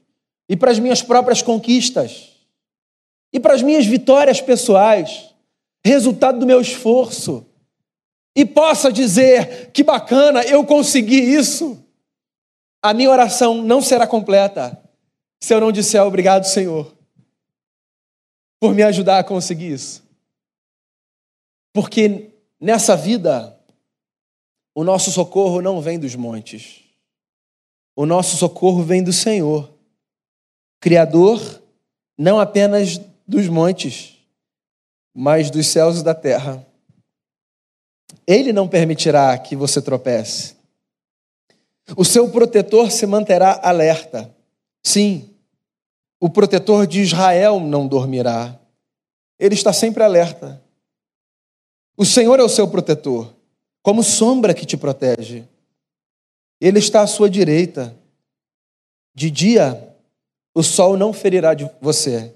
e 0.48 0.56
para 0.56 0.70
as 0.70 0.78
minhas 0.78 1.02
próprias 1.02 1.42
conquistas, 1.42 2.32
e 3.32 3.38
para 3.38 3.54
as 3.54 3.62
minhas 3.62 3.86
vitórias 3.86 4.40
pessoais, 4.40 5.30
resultado 5.84 6.38
do 6.38 6.46
meu 6.46 6.60
esforço, 6.60 7.46
e 8.34 8.44
possa 8.44 8.92
dizer: 8.92 9.70
que 9.72 9.84
bacana, 9.84 10.42
eu 10.42 10.64
consegui 10.64 11.18
isso. 11.18 11.82
A 12.82 12.92
minha 12.92 13.10
oração 13.10 13.62
não 13.62 13.80
será 13.80 14.06
completa 14.06 14.80
se 15.40 15.54
eu 15.54 15.60
não 15.60 15.72
disser 15.72 16.02
obrigado, 16.02 16.44
Senhor, 16.44 16.95
por 18.60 18.74
me 18.74 18.82
ajudar 18.82 19.18
a 19.18 19.24
conseguir 19.24 19.72
isso. 19.72 20.02
Porque 21.72 22.30
nessa 22.60 22.96
vida, 22.96 23.58
o 24.74 24.82
nosso 24.82 25.10
socorro 25.10 25.60
não 25.60 25.80
vem 25.80 25.98
dos 25.98 26.14
montes. 26.14 26.82
O 27.94 28.06
nosso 28.06 28.36
socorro 28.36 28.82
vem 28.82 29.02
do 29.02 29.12
Senhor, 29.12 29.72
Criador 30.80 31.62
não 32.18 32.40
apenas 32.40 33.00
dos 33.26 33.48
montes, 33.48 34.16
mas 35.14 35.50
dos 35.50 35.66
céus 35.66 36.00
e 36.00 36.04
da 36.04 36.14
terra. 36.14 36.66
Ele 38.26 38.52
não 38.52 38.68
permitirá 38.68 39.36
que 39.38 39.54
você 39.54 39.80
tropece. 39.80 40.56
O 41.96 42.04
seu 42.04 42.30
protetor 42.30 42.90
se 42.90 43.06
manterá 43.06 43.60
alerta. 43.62 44.34
Sim, 44.82 45.35
o 46.20 46.30
protetor 46.30 46.86
de 46.86 47.00
Israel 47.00 47.60
não 47.60 47.86
dormirá. 47.86 48.58
Ele 49.38 49.54
está 49.54 49.72
sempre 49.72 50.02
alerta. 50.02 50.62
O 51.96 52.04
Senhor 52.04 52.38
é 52.40 52.42
o 52.42 52.48
seu 52.48 52.68
protetor, 52.68 53.34
como 53.82 54.02
sombra 54.02 54.54
que 54.54 54.66
te 54.66 54.76
protege. 54.76 55.44
Ele 56.60 56.78
está 56.78 57.02
à 57.02 57.06
sua 57.06 57.28
direita. 57.28 57.96
De 59.14 59.30
dia, 59.30 59.94
o 60.54 60.62
sol 60.62 60.96
não 60.96 61.12
ferirá 61.12 61.54
de 61.54 61.70
você, 61.80 62.34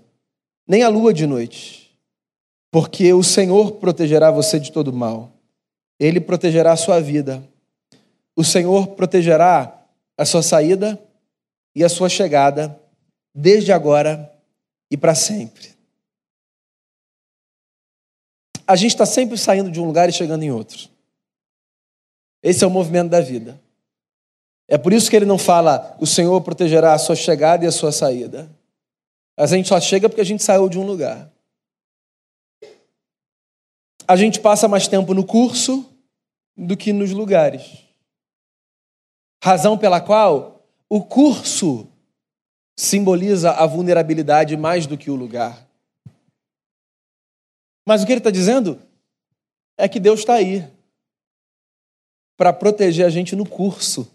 nem 0.66 0.82
a 0.82 0.88
lua 0.88 1.12
de 1.12 1.26
noite, 1.26 1.94
porque 2.70 3.12
o 3.12 3.22
Senhor 3.22 3.72
protegerá 3.72 4.30
você 4.30 4.58
de 4.58 4.72
todo 4.72 4.92
mal. 4.92 5.32
Ele 5.98 6.20
protegerá 6.20 6.72
a 6.72 6.76
sua 6.76 7.00
vida. 7.00 7.42
O 8.34 8.42
Senhor 8.42 8.88
protegerá 8.88 9.84
a 10.16 10.24
sua 10.24 10.42
saída 10.42 10.98
e 11.74 11.84
a 11.84 11.88
sua 11.88 12.08
chegada, 12.08 12.79
desde 13.34 13.72
agora 13.72 14.32
e 14.90 14.96
para 14.96 15.14
sempre. 15.14 15.74
A 18.66 18.76
gente 18.76 18.92
está 18.92 19.06
sempre 19.06 19.36
saindo 19.36 19.70
de 19.70 19.80
um 19.80 19.84
lugar 19.84 20.08
e 20.08 20.12
chegando 20.12 20.42
em 20.42 20.50
outro. 20.50 20.88
Esse 22.42 22.64
é 22.64 22.66
o 22.66 22.70
movimento 22.70 23.10
da 23.10 23.20
vida. 23.20 23.60
É 24.68 24.78
por 24.78 24.92
isso 24.92 25.10
que 25.10 25.16
ele 25.16 25.26
não 25.26 25.36
fala, 25.36 25.96
o 26.00 26.06
Senhor 26.06 26.40
protegerá 26.42 26.94
a 26.94 26.98
sua 26.98 27.16
chegada 27.16 27.64
e 27.64 27.68
a 27.68 27.72
sua 27.72 27.90
saída. 27.90 28.48
A 29.36 29.46
gente 29.46 29.68
só 29.68 29.80
chega 29.80 30.08
porque 30.08 30.20
a 30.20 30.24
gente 30.24 30.42
saiu 30.42 30.68
de 30.68 30.78
um 30.78 30.86
lugar. 30.86 31.28
A 34.06 34.14
gente 34.14 34.38
passa 34.38 34.68
mais 34.68 34.86
tempo 34.86 35.12
no 35.14 35.26
curso 35.26 35.84
do 36.56 36.76
que 36.76 36.92
nos 36.92 37.10
lugares. 37.10 37.84
Razão 39.42 39.76
pela 39.76 40.00
qual 40.00 40.64
o 40.88 41.02
curso 41.02 41.89
simboliza 42.80 43.50
a 43.50 43.66
vulnerabilidade 43.66 44.56
mais 44.56 44.86
do 44.86 44.96
que 44.96 45.10
o 45.10 45.14
lugar. 45.14 45.68
Mas 47.86 48.02
o 48.02 48.06
que 48.06 48.12
ele 48.12 48.20
está 48.20 48.30
dizendo 48.30 48.80
é 49.76 49.86
que 49.86 50.00
Deus 50.00 50.20
está 50.20 50.34
aí 50.34 50.66
para 52.38 52.54
proteger 52.54 53.04
a 53.04 53.10
gente 53.10 53.36
no 53.36 53.46
curso. 53.46 54.10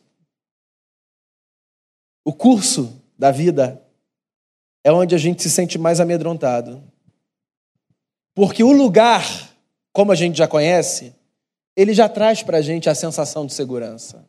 O 2.26 2.34
curso 2.34 3.00
da 3.16 3.30
vida 3.30 3.86
é 4.84 4.92
onde 4.92 5.14
a 5.14 5.20
gente 5.20 5.44
se 5.44 5.50
sente 5.52 5.78
mais 5.78 6.00
amedrontado. 6.00 6.84
Porque 8.34 8.64
o 8.64 8.72
lugar, 8.72 9.24
como 9.94 10.12
a 10.12 10.16
gente 10.16 10.40
já 10.40 10.48
conhece, 10.48 11.16
ele 11.76 11.94
já 11.94 12.10
traz 12.10 12.42
para 12.42 12.58
a 12.58 12.62
gente 12.64 12.90
a 12.90 12.96
sensação 12.96 13.46
de 13.46 13.54
segurança. 13.54 14.28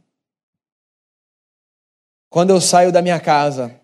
Quando 2.28 2.50
eu 2.50 2.60
saio 2.60 2.92
da 2.92 3.00
minha 3.00 3.18
casa 3.18 3.80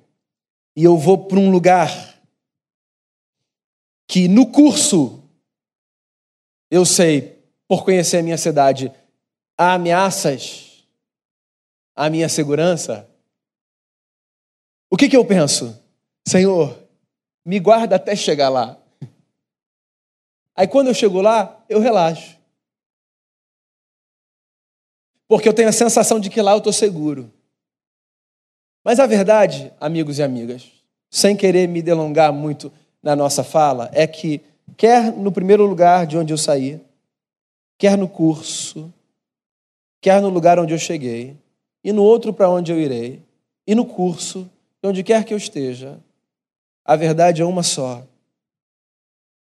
e 0.74 0.84
eu 0.84 0.96
vou 0.96 1.26
para 1.26 1.38
um 1.38 1.50
lugar 1.50 1.90
que 4.06 4.28
no 4.28 4.50
curso 4.50 5.22
eu 6.70 6.86
sei, 6.86 7.42
por 7.68 7.84
conhecer 7.84 8.18
a 8.18 8.22
minha 8.22 8.38
cidade, 8.38 8.90
há 9.58 9.74
ameaças 9.74 10.86
à 11.94 12.08
minha 12.08 12.28
segurança, 12.28 13.08
o 14.90 14.96
que, 14.96 15.08
que 15.08 15.16
eu 15.16 15.24
penso? 15.24 15.78
Senhor, 16.26 16.78
me 17.44 17.58
guarda 17.58 17.96
até 17.96 18.14
chegar 18.14 18.48
lá. 18.48 18.78
Aí 20.54 20.68
quando 20.68 20.88
eu 20.88 20.94
chego 20.94 21.20
lá, 21.20 21.64
eu 21.68 21.80
relaxo. 21.80 22.38
Porque 25.26 25.48
eu 25.48 25.54
tenho 25.54 25.70
a 25.70 25.72
sensação 25.72 26.20
de 26.20 26.28
que 26.28 26.42
lá 26.42 26.52
eu 26.52 26.58
estou 26.58 26.72
seguro. 26.72 27.32
Mas 28.84 28.98
a 28.98 29.06
verdade, 29.06 29.72
amigos 29.80 30.18
e 30.18 30.22
amigas, 30.22 30.70
sem 31.10 31.36
querer 31.36 31.68
me 31.68 31.82
delongar 31.82 32.32
muito 32.32 32.72
na 33.02 33.14
nossa 33.14 33.44
fala, 33.44 33.90
é 33.92 34.06
que, 34.06 34.40
quer 34.76 35.12
no 35.12 35.30
primeiro 35.30 35.64
lugar 35.66 36.06
de 36.06 36.16
onde 36.16 36.32
eu 36.32 36.38
saí, 36.38 36.80
quer 37.78 37.96
no 37.96 38.08
curso, 38.08 38.92
quer 40.00 40.20
no 40.20 40.28
lugar 40.28 40.58
onde 40.58 40.72
eu 40.72 40.78
cheguei, 40.78 41.36
e 41.84 41.92
no 41.92 42.02
outro 42.02 42.32
para 42.32 42.48
onde 42.48 42.72
eu 42.72 42.80
irei, 42.80 43.22
e 43.66 43.74
no 43.74 43.84
curso, 43.84 44.50
onde 44.82 45.04
quer 45.04 45.24
que 45.24 45.32
eu 45.32 45.38
esteja, 45.38 45.98
a 46.84 46.96
verdade 46.96 47.42
é 47.42 47.44
uma 47.44 47.62
só. 47.62 48.04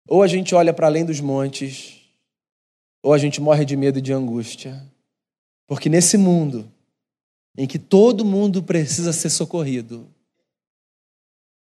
Ou 0.06 0.22
a 0.22 0.26
gente 0.26 0.54
olha 0.54 0.72
para 0.72 0.86
além 0.86 1.04
dos 1.04 1.20
montes, 1.20 2.00
ou 3.02 3.14
a 3.14 3.18
gente 3.18 3.40
morre 3.40 3.64
de 3.64 3.76
medo 3.76 3.98
e 3.98 4.02
de 4.02 4.12
angústia. 4.12 4.82
Porque 5.66 5.88
nesse 5.88 6.18
mundo, 6.18 6.70
em 7.56 7.66
que 7.66 7.78
todo 7.78 8.24
mundo 8.24 8.62
precisa 8.62 9.12
ser 9.12 9.30
socorrido, 9.30 10.08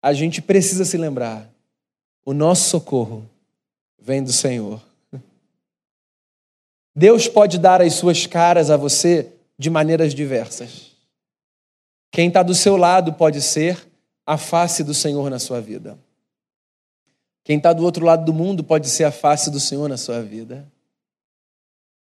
a 0.03 0.12
gente 0.12 0.42
precisa 0.42 0.85
se 0.85 0.97
lembrar: 0.97 1.51
o 2.25 2.33
nosso 2.33 2.68
socorro 2.68 3.29
vem 3.99 4.23
do 4.23 4.33
Senhor. 4.33 4.83
Deus 6.94 7.27
pode 7.27 7.59
dar 7.59 7.83
as 7.83 7.94
suas 7.94 8.27
caras 8.27 8.70
a 8.70 8.77
você 8.77 9.33
de 9.59 9.68
maneiras 9.68 10.14
diversas. 10.14 10.92
Quem 12.12 12.29
está 12.29 12.42
do 12.42 12.55
seu 12.55 12.77
lado 12.77 13.14
pode 13.14 13.42
ser 13.42 13.85
a 14.25 14.38
face 14.38 14.85
do 14.85 14.94
Senhor 14.94 15.29
na 15.29 15.38
sua 15.38 15.61
vida. 15.61 15.99
Quem 17.42 17.57
está 17.59 17.73
do 17.73 17.83
outro 17.83 18.05
lado 18.05 18.25
do 18.25 18.33
mundo 18.33 18.62
pode 18.62 18.88
ser 18.88 19.05
a 19.05 19.11
face 19.12 19.51
do 19.51 19.59
Senhor 19.59 19.88
na 19.88 19.97
sua 19.97 20.23
vida. 20.23 20.66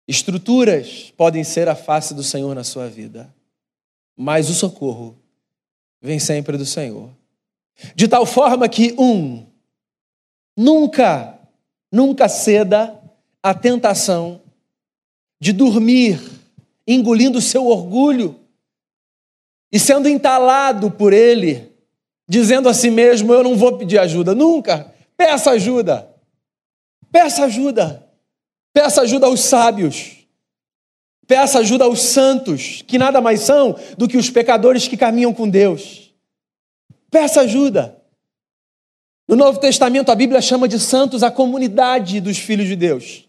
Estruturas 0.06 1.12
podem 1.16 1.42
ser 1.42 1.68
a 1.68 1.74
face 1.74 2.14
do 2.14 2.22
Senhor 2.22 2.54
na 2.54 2.62
sua 2.62 2.88
vida. 2.88 3.32
Mas 4.16 4.48
o 4.48 4.54
socorro 4.54 5.16
vem 6.00 6.18
sempre 6.18 6.56
do 6.56 6.66
Senhor. 6.66 7.10
De 7.94 8.06
tal 8.06 8.24
forma 8.24 8.68
que, 8.68 8.94
um, 8.98 9.46
nunca, 10.56 11.38
nunca 11.90 12.28
ceda 12.28 13.00
à 13.42 13.52
tentação 13.52 14.40
de 15.40 15.52
dormir 15.52 16.20
engolindo 16.86 17.38
o 17.38 17.42
seu 17.42 17.66
orgulho 17.66 18.38
e 19.72 19.78
sendo 19.78 20.08
entalado 20.08 20.90
por 20.90 21.12
ele, 21.12 21.72
dizendo 22.28 22.68
a 22.68 22.74
si 22.74 22.90
mesmo: 22.90 23.32
Eu 23.32 23.42
não 23.42 23.56
vou 23.56 23.76
pedir 23.76 23.98
ajuda. 23.98 24.34
Nunca. 24.34 24.94
Peça 25.16 25.50
ajuda. 25.50 26.08
Peça 27.10 27.44
ajuda. 27.44 28.08
Peça 28.72 29.02
ajuda 29.02 29.26
aos 29.26 29.40
sábios. 29.40 30.23
Peça 31.26 31.58
ajuda 31.60 31.84
aos 31.84 32.00
santos, 32.00 32.82
que 32.86 32.98
nada 32.98 33.20
mais 33.20 33.40
são 33.40 33.78
do 33.96 34.06
que 34.06 34.16
os 34.16 34.30
pecadores 34.30 34.86
que 34.86 34.96
caminham 34.96 35.32
com 35.32 35.48
Deus. 35.48 36.12
Peça 37.10 37.40
ajuda. 37.42 37.96
No 39.26 39.36
Novo 39.36 39.58
Testamento, 39.58 40.12
a 40.12 40.14
Bíblia 40.14 40.42
chama 40.42 40.68
de 40.68 40.78
santos 40.78 41.22
a 41.22 41.30
comunidade 41.30 42.20
dos 42.20 42.38
filhos 42.38 42.68
de 42.68 42.76
Deus. 42.76 43.26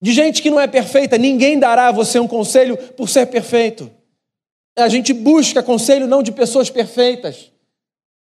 De 0.00 0.12
gente 0.12 0.40
que 0.40 0.50
não 0.50 0.60
é 0.60 0.66
perfeita, 0.66 1.18
ninguém 1.18 1.58
dará 1.58 1.88
a 1.88 1.92
você 1.92 2.18
um 2.18 2.28
conselho 2.28 2.76
por 2.76 3.08
ser 3.08 3.26
perfeito. 3.26 3.90
A 4.78 4.88
gente 4.88 5.12
busca 5.12 5.62
conselho 5.62 6.06
não 6.06 6.22
de 6.22 6.32
pessoas 6.32 6.70
perfeitas. 6.70 7.50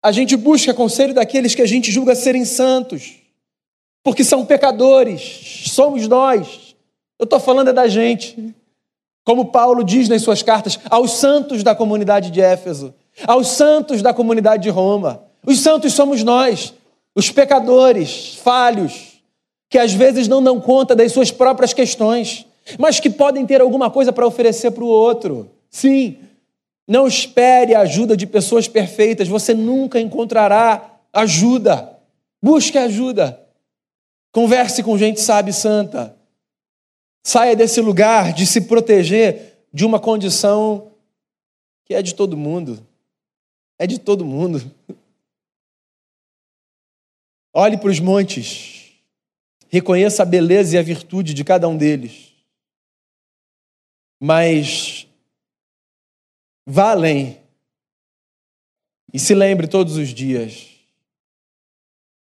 A 0.03 0.11
gente 0.11 0.37
busca 0.37 0.73
conselho 0.73 1.15
daqueles 1.15 1.55
que 1.55 1.63
a 1.63 1.67
gente 1.67 1.93
julga 1.93 2.15
serem 2.15 2.45
santos. 2.45 3.21
Porque 4.03 4.25
são 4.25 4.47
pecadores, 4.47 5.65
somos 5.67 6.09
nós. 6.09 6.75
Eu 7.19 7.25
estou 7.25 7.39
falando 7.39 7.69
é 7.69 7.73
da 7.73 7.87
gente. 7.87 8.55
Como 9.27 9.47
Paulo 9.47 9.83
diz 9.83 10.09
nas 10.09 10.23
suas 10.23 10.41
cartas, 10.41 10.79
aos 10.89 11.15
santos 11.15 11.65
da 11.65 11.75
comunidade 11.75 12.31
de 12.31 12.41
Éfeso, 12.41 12.95
aos 13.27 13.49
santos 13.49 14.01
da 14.01 14.15
comunidade 14.15 14.63
de 14.63 14.71
Roma. 14.71 15.21
Os 15.45 15.59
santos 15.59 15.95
somos 15.95 16.23
nós, 16.23 16.73
os 17.13 17.29
pecadores, 17.29 18.37
falhos, 18.37 19.21
que 19.69 19.79
às 19.79 19.93
vezes 19.93 20.29
não 20.29 20.41
dão 20.41 20.61
conta 20.61 20.95
das 20.95 21.11
suas 21.11 21.33
próprias 21.33 21.73
questões, 21.73 22.47
mas 22.79 23.01
que 23.01 23.11
podem 23.11 23.45
ter 23.45 23.61
alguma 23.61 23.91
coisa 23.91 24.13
para 24.13 24.25
oferecer 24.25 24.71
para 24.71 24.85
o 24.85 24.89
outro. 24.89 25.51
Sim, 25.69 26.19
não 26.87 27.09
espere 27.09 27.75
a 27.75 27.81
ajuda 27.81 28.17
de 28.17 28.29
pessoas 28.29 28.69
perfeitas, 28.69 29.27
você 29.27 29.53
nunca 29.53 30.01
encontrará 30.01 30.89
ajuda. 31.13 31.99
Busque 32.41 32.79
ajuda. 32.79 33.41
Converse 34.31 34.85
com 34.85 34.97
gente 34.97 35.21
sábia 35.21 35.51
e 35.51 35.55
santa. 35.55 36.16
Saia 37.27 37.57
desse 37.57 37.81
lugar 37.81 38.33
de 38.33 38.47
se 38.47 38.61
proteger 38.61 39.67
de 39.73 39.85
uma 39.85 39.99
condição 39.99 40.93
que 41.85 41.93
é 41.93 42.01
de 42.01 42.15
todo 42.15 42.37
mundo. 42.37 42.87
É 43.77 43.85
de 43.85 43.99
todo 43.99 44.25
mundo. 44.25 44.73
Olhe 47.53 47.77
para 47.79 47.91
os 47.91 47.99
montes. 47.99 48.93
Reconheça 49.69 50.23
a 50.23 50.25
beleza 50.25 50.77
e 50.77 50.79
a 50.79 50.83
virtude 50.83 51.35
de 51.35 51.43
cada 51.43 51.67
um 51.67 51.77
deles. 51.77 52.33
Mas 54.21 55.09
vá 56.65 56.93
além. 56.93 57.41
E 59.13 59.19
se 59.19 59.35
lembre 59.35 59.67
todos 59.67 59.97
os 59.97 60.11
dias: 60.11 60.79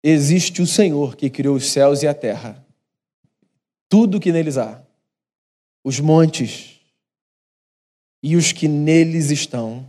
existe 0.01 0.63
o 0.63 0.67
Senhor 0.67 1.17
que 1.17 1.29
criou 1.29 1.57
os 1.57 1.73
céus 1.73 2.05
e 2.05 2.07
a 2.07 2.15
terra, 2.15 2.65
tudo 3.89 4.21
que 4.21 4.31
neles 4.31 4.57
há, 4.57 4.82
os 5.85 5.99
montes 6.01 6.81
e 8.23 8.37
os 8.37 8.53
que 8.53 8.69
neles 8.69 9.31
estão. 9.31 9.87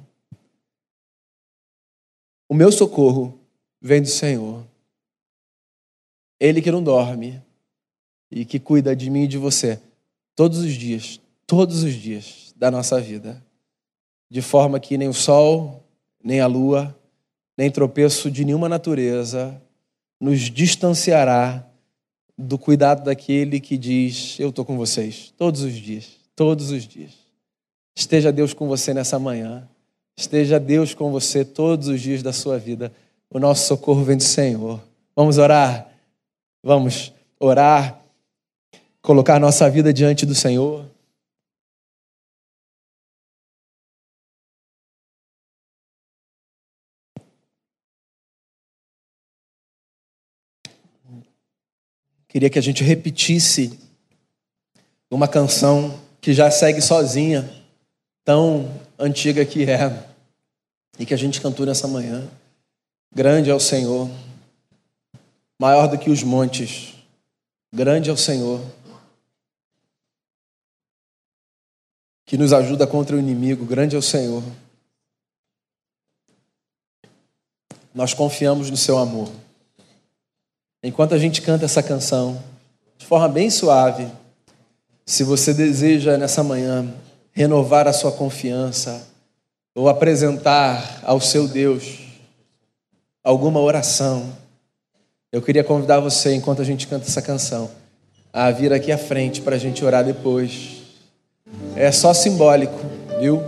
O 2.49 2.53
meu 2.53 2.71
socorro 2.71 3.39
vem 3.82 4.01
do 4.01 4.08
Senhor. 4.08 4.65
Ele 6.39 6.62
que 6.62 6.71
não 6.71 6.84
dorme 6.84 7.41
e 8.29 8.43
que 8.43 8.60
cuida 8.60 8.95
de 8.95 9.10
mim 9.10 9.23
e 9.23 9.27
de 9.27 9.38
você 9.38 9.79
todos 10.36 10.60
os 10.60 10.73
dias, 10.73 11.19
todos 11.45 11.84
os 11.84 11.93
dias 11.93 12.53
da 12.56 12.71
nossa 12.71 12.99
vida, 12.99 13.43
de 14.29 14.41
forma 14.41 14.79
que 14.79 14.97
nem 14.97 15.08
o 15.08 15.13
sol, 15.13 15.84
nem 16.23 16.39
a 16.39 16.47
lua, 16.47 16.97
nem 17.58 17.69
tropeço 17.69 18.32
de 18.32 18.43
nenhuma 18.43 18.67
natureza 18.67 19.62
nos 20.19 20.39
distanciará 20.39 21.67
do 22.38 22.58
cuidado 22.58 23.04
daquele 23.04 23.60
que 23.60 23.78
diz: 23.78 24.39
Eu 24.39 24.50
estou 24.50 24.65
com 24.65 24.78
vocês 24.78 25.34
todos 25.38 25.62
os 25.62 25.74
dias, 25.74 26.12
todos 26.36 26.72
os 26.72 26.88
dias. 26.88 27.12
Esteja 27.96 28.32
Deus 28.32 28.54
com 28.54 28.67
você 28.67 28.93
nessa 28.93 29.19
manhã, 29.19 29.67
esteja 30.17 30.60
Deus 30.60 30.93
com 30.93 31.12
você 31.12 31.46
todos 31.46 31.88
os 31.88 32.02
dias 32.02 32.24
da 32.24 32.34
sua 32.34 32.58
vida. 32.58 32.91
O 33.30 33.39
nosso 33.39 33.67
socorro 33.67 34.04
vem 34.04 34.17
do 34.17 34.24
Senhor. 34.24 34.80
Vamos 35.15 35.38
orar. 35.38 35.93
Vamos 36.63 37.13
orar, 37.38 38.00
colocar 39.02 39.38
nossa 39.38 39.69
vida 39.69 39.91
diante 39.91 40.26
do 40.26 40.34
Senhor. 40.34 40.86
Queria 52.34 52.50
que 52.50 52.58
a 52.58 52.63
gente 52.63 52.84
repetisse 52.84 53.80
uma 55.12 55.28
canção 55.28 56.02
que 56.19 56.34
já 56.34 56.50
segue 56.50 56.82
sozinha, 56.82 57.48
tão 58.26 58.82
antiga 58.98 59.46
que 59.46 59.69
é, 59.69 60.10
e 60.98 61.06
que 61.06 61.13
a 61.13 61.17
gente 61.17 61.39
cantou 61.39 61.63
nessa 61.63 61.88
manhã. 61.88 62.28
Grande 63.13 63.52
é 63.52 63.54
o 63.54 63.60
Senhor 63.60 64.10
maior 65.60 65.86
do 65.86 65.96
que 65.96 66.10
os 66.10 66.24
montes. 66.24 66.96
Grande 67.72 68.10
é 68.10 68.13
o 68.13 68.17
Senhor, 68.17 68.60
que 72.26 72.36
nos 72.36 72.52
ajuda 72.52 72.88
contra 72.88 73.15
o 73.15 73.19
inimigo. 73.19 73.63
Grande 73.63 73.96
é 73.96 74.00
o 74.00 74.02
Senhor. 74.02 74.41
Nós 77.93 78.15
confiamos 78.15 78.72
no 78.72 78.78
seu 78.78 78.98
amor. 78.98 79.32
Enquanto 80.84 81.15
a 81.15 81.17
gente 81.17 81.41
canta 81.41 81.63
essa 81.63 81.82
canção, 81.82 82.43
de 82.98 83.06
forma 83.06 83.30
bem 83.30 83.50
suave, 83.50 84.06
se 85.06 85.24
você 85.24 85.54
deseja 85.54 86.17
nessa 86.17 86.43
manhã 86.43 86.93
renovar 87.32 87.88
a 87.88 87.93
sua 87.93 88.12
confiança 88.12 89.08
ou 89.74 89.88
apresentar 89.88 91.00
ao 91.04 91.22
seu 91.22 91.48
Deus 91.48 92.00
alguma 93.24 93.62
oração, 93.62 94.34
eu 95.32 95.41
queria 95.41 95.63
convidar 95.63 96.02
você, 96.02 96.36
enquanto 96.36 96.62
a 96.62 96.65
gente 96.65 96.86
canta 96.86 97.08
essa 97.08 97.22
canção, 97.22 97.72
a 98.34 98.52
vir 98.52 98.74
aqui 98.74 98.91
à 98.91 98.98
frente 98.98 99.41
para 99.41 99.56
a 99.56 99.60
gente 99.60 99.86
orar 99.86 100.04
depois. 100.04 100.82
É 101.78 101.93
só 101.93 102.13
simbólico, 102.13 102.78
viu? 103.22 103.41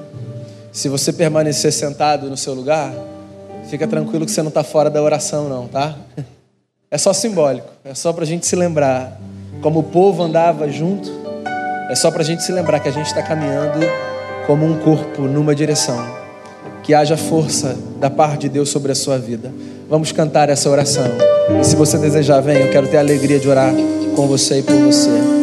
Se 0.71 0.87
você 0.87 1.11
permanecer 1.11 1.73
sentado 1.73 2.29
no 2.29 2.37
seu 2.37 2.53
lugar, 2.53 2.93
fica 3.69 3.85
tranquilo 3.85 4.25
que 4.25 4.31
você 4.31 4.41
não 4.41 4.49
está 4.49 4.63
fora 4.63 4.89
da 4.89 5.03
oração, 5.03 5.49
não, 5.49 5.67
tá? 5.67 5.97
É 6.89 6.97
só 6.97 7.11
simbólico, 7.13 7.67
é 7.83 7.93
só 7.93 8.13
para 8.13 8.23
a 8.23 8.27
gente 8.27 8.45
se 8.45 8.55
lembrar 8.55 9.19
como 9.61 9.79
o 9.79 9.83
povo 9.83 10.21
andava 10.21 10.69
junto, 10.69 11.09
é 11.89 11.95
só 11.95 12.11
para 12.11 12.21
a 12.21 12.25
gente 12.25 12.43
se 12.43 12.51
lembrar 12.51 12.79
que 12.79 12.87
a 12.87 12.91
gente 12.91 13.07
está 13.07 13.23
caminhando 13.23 13.79
como 14.45 14.65
um 14.65 14.77
corpo 14.79 15.23
numa 15.23 15.55
direção, 15.55 15.97
que 16.83 16.93
haja 16.93 17.17
força 17.17 17.75
da 17.99 18.09
parte 18.09 18.41
de 18.41 18.49
Deus 18.49 18.69
sobre 18.69 18.91
a 18.91 18.95
sua 18.95 19.17
vida. 19.17 19.51
Vamos 19.89 20.11
cantar 20.11 20.49
essa 20.49 20.69
oração. 20.69 21.05
E 21.59 21.63
se 21.63 21.75
você 21.75 21.97
desejar, 21.97 22.41
vem, 22.41 22.57
eu 22.57 22.71
quero 22.71 22.87
ter 22.87 22.97
a 22.97 22.99
alegria 22.99 23.39
de 23.39 23.49
orar 23.49 23.73
com 24.15 24.27
você 24.27 24.59
e 24.59 24.63
por 24.63 24.75
você. 24.75 25.34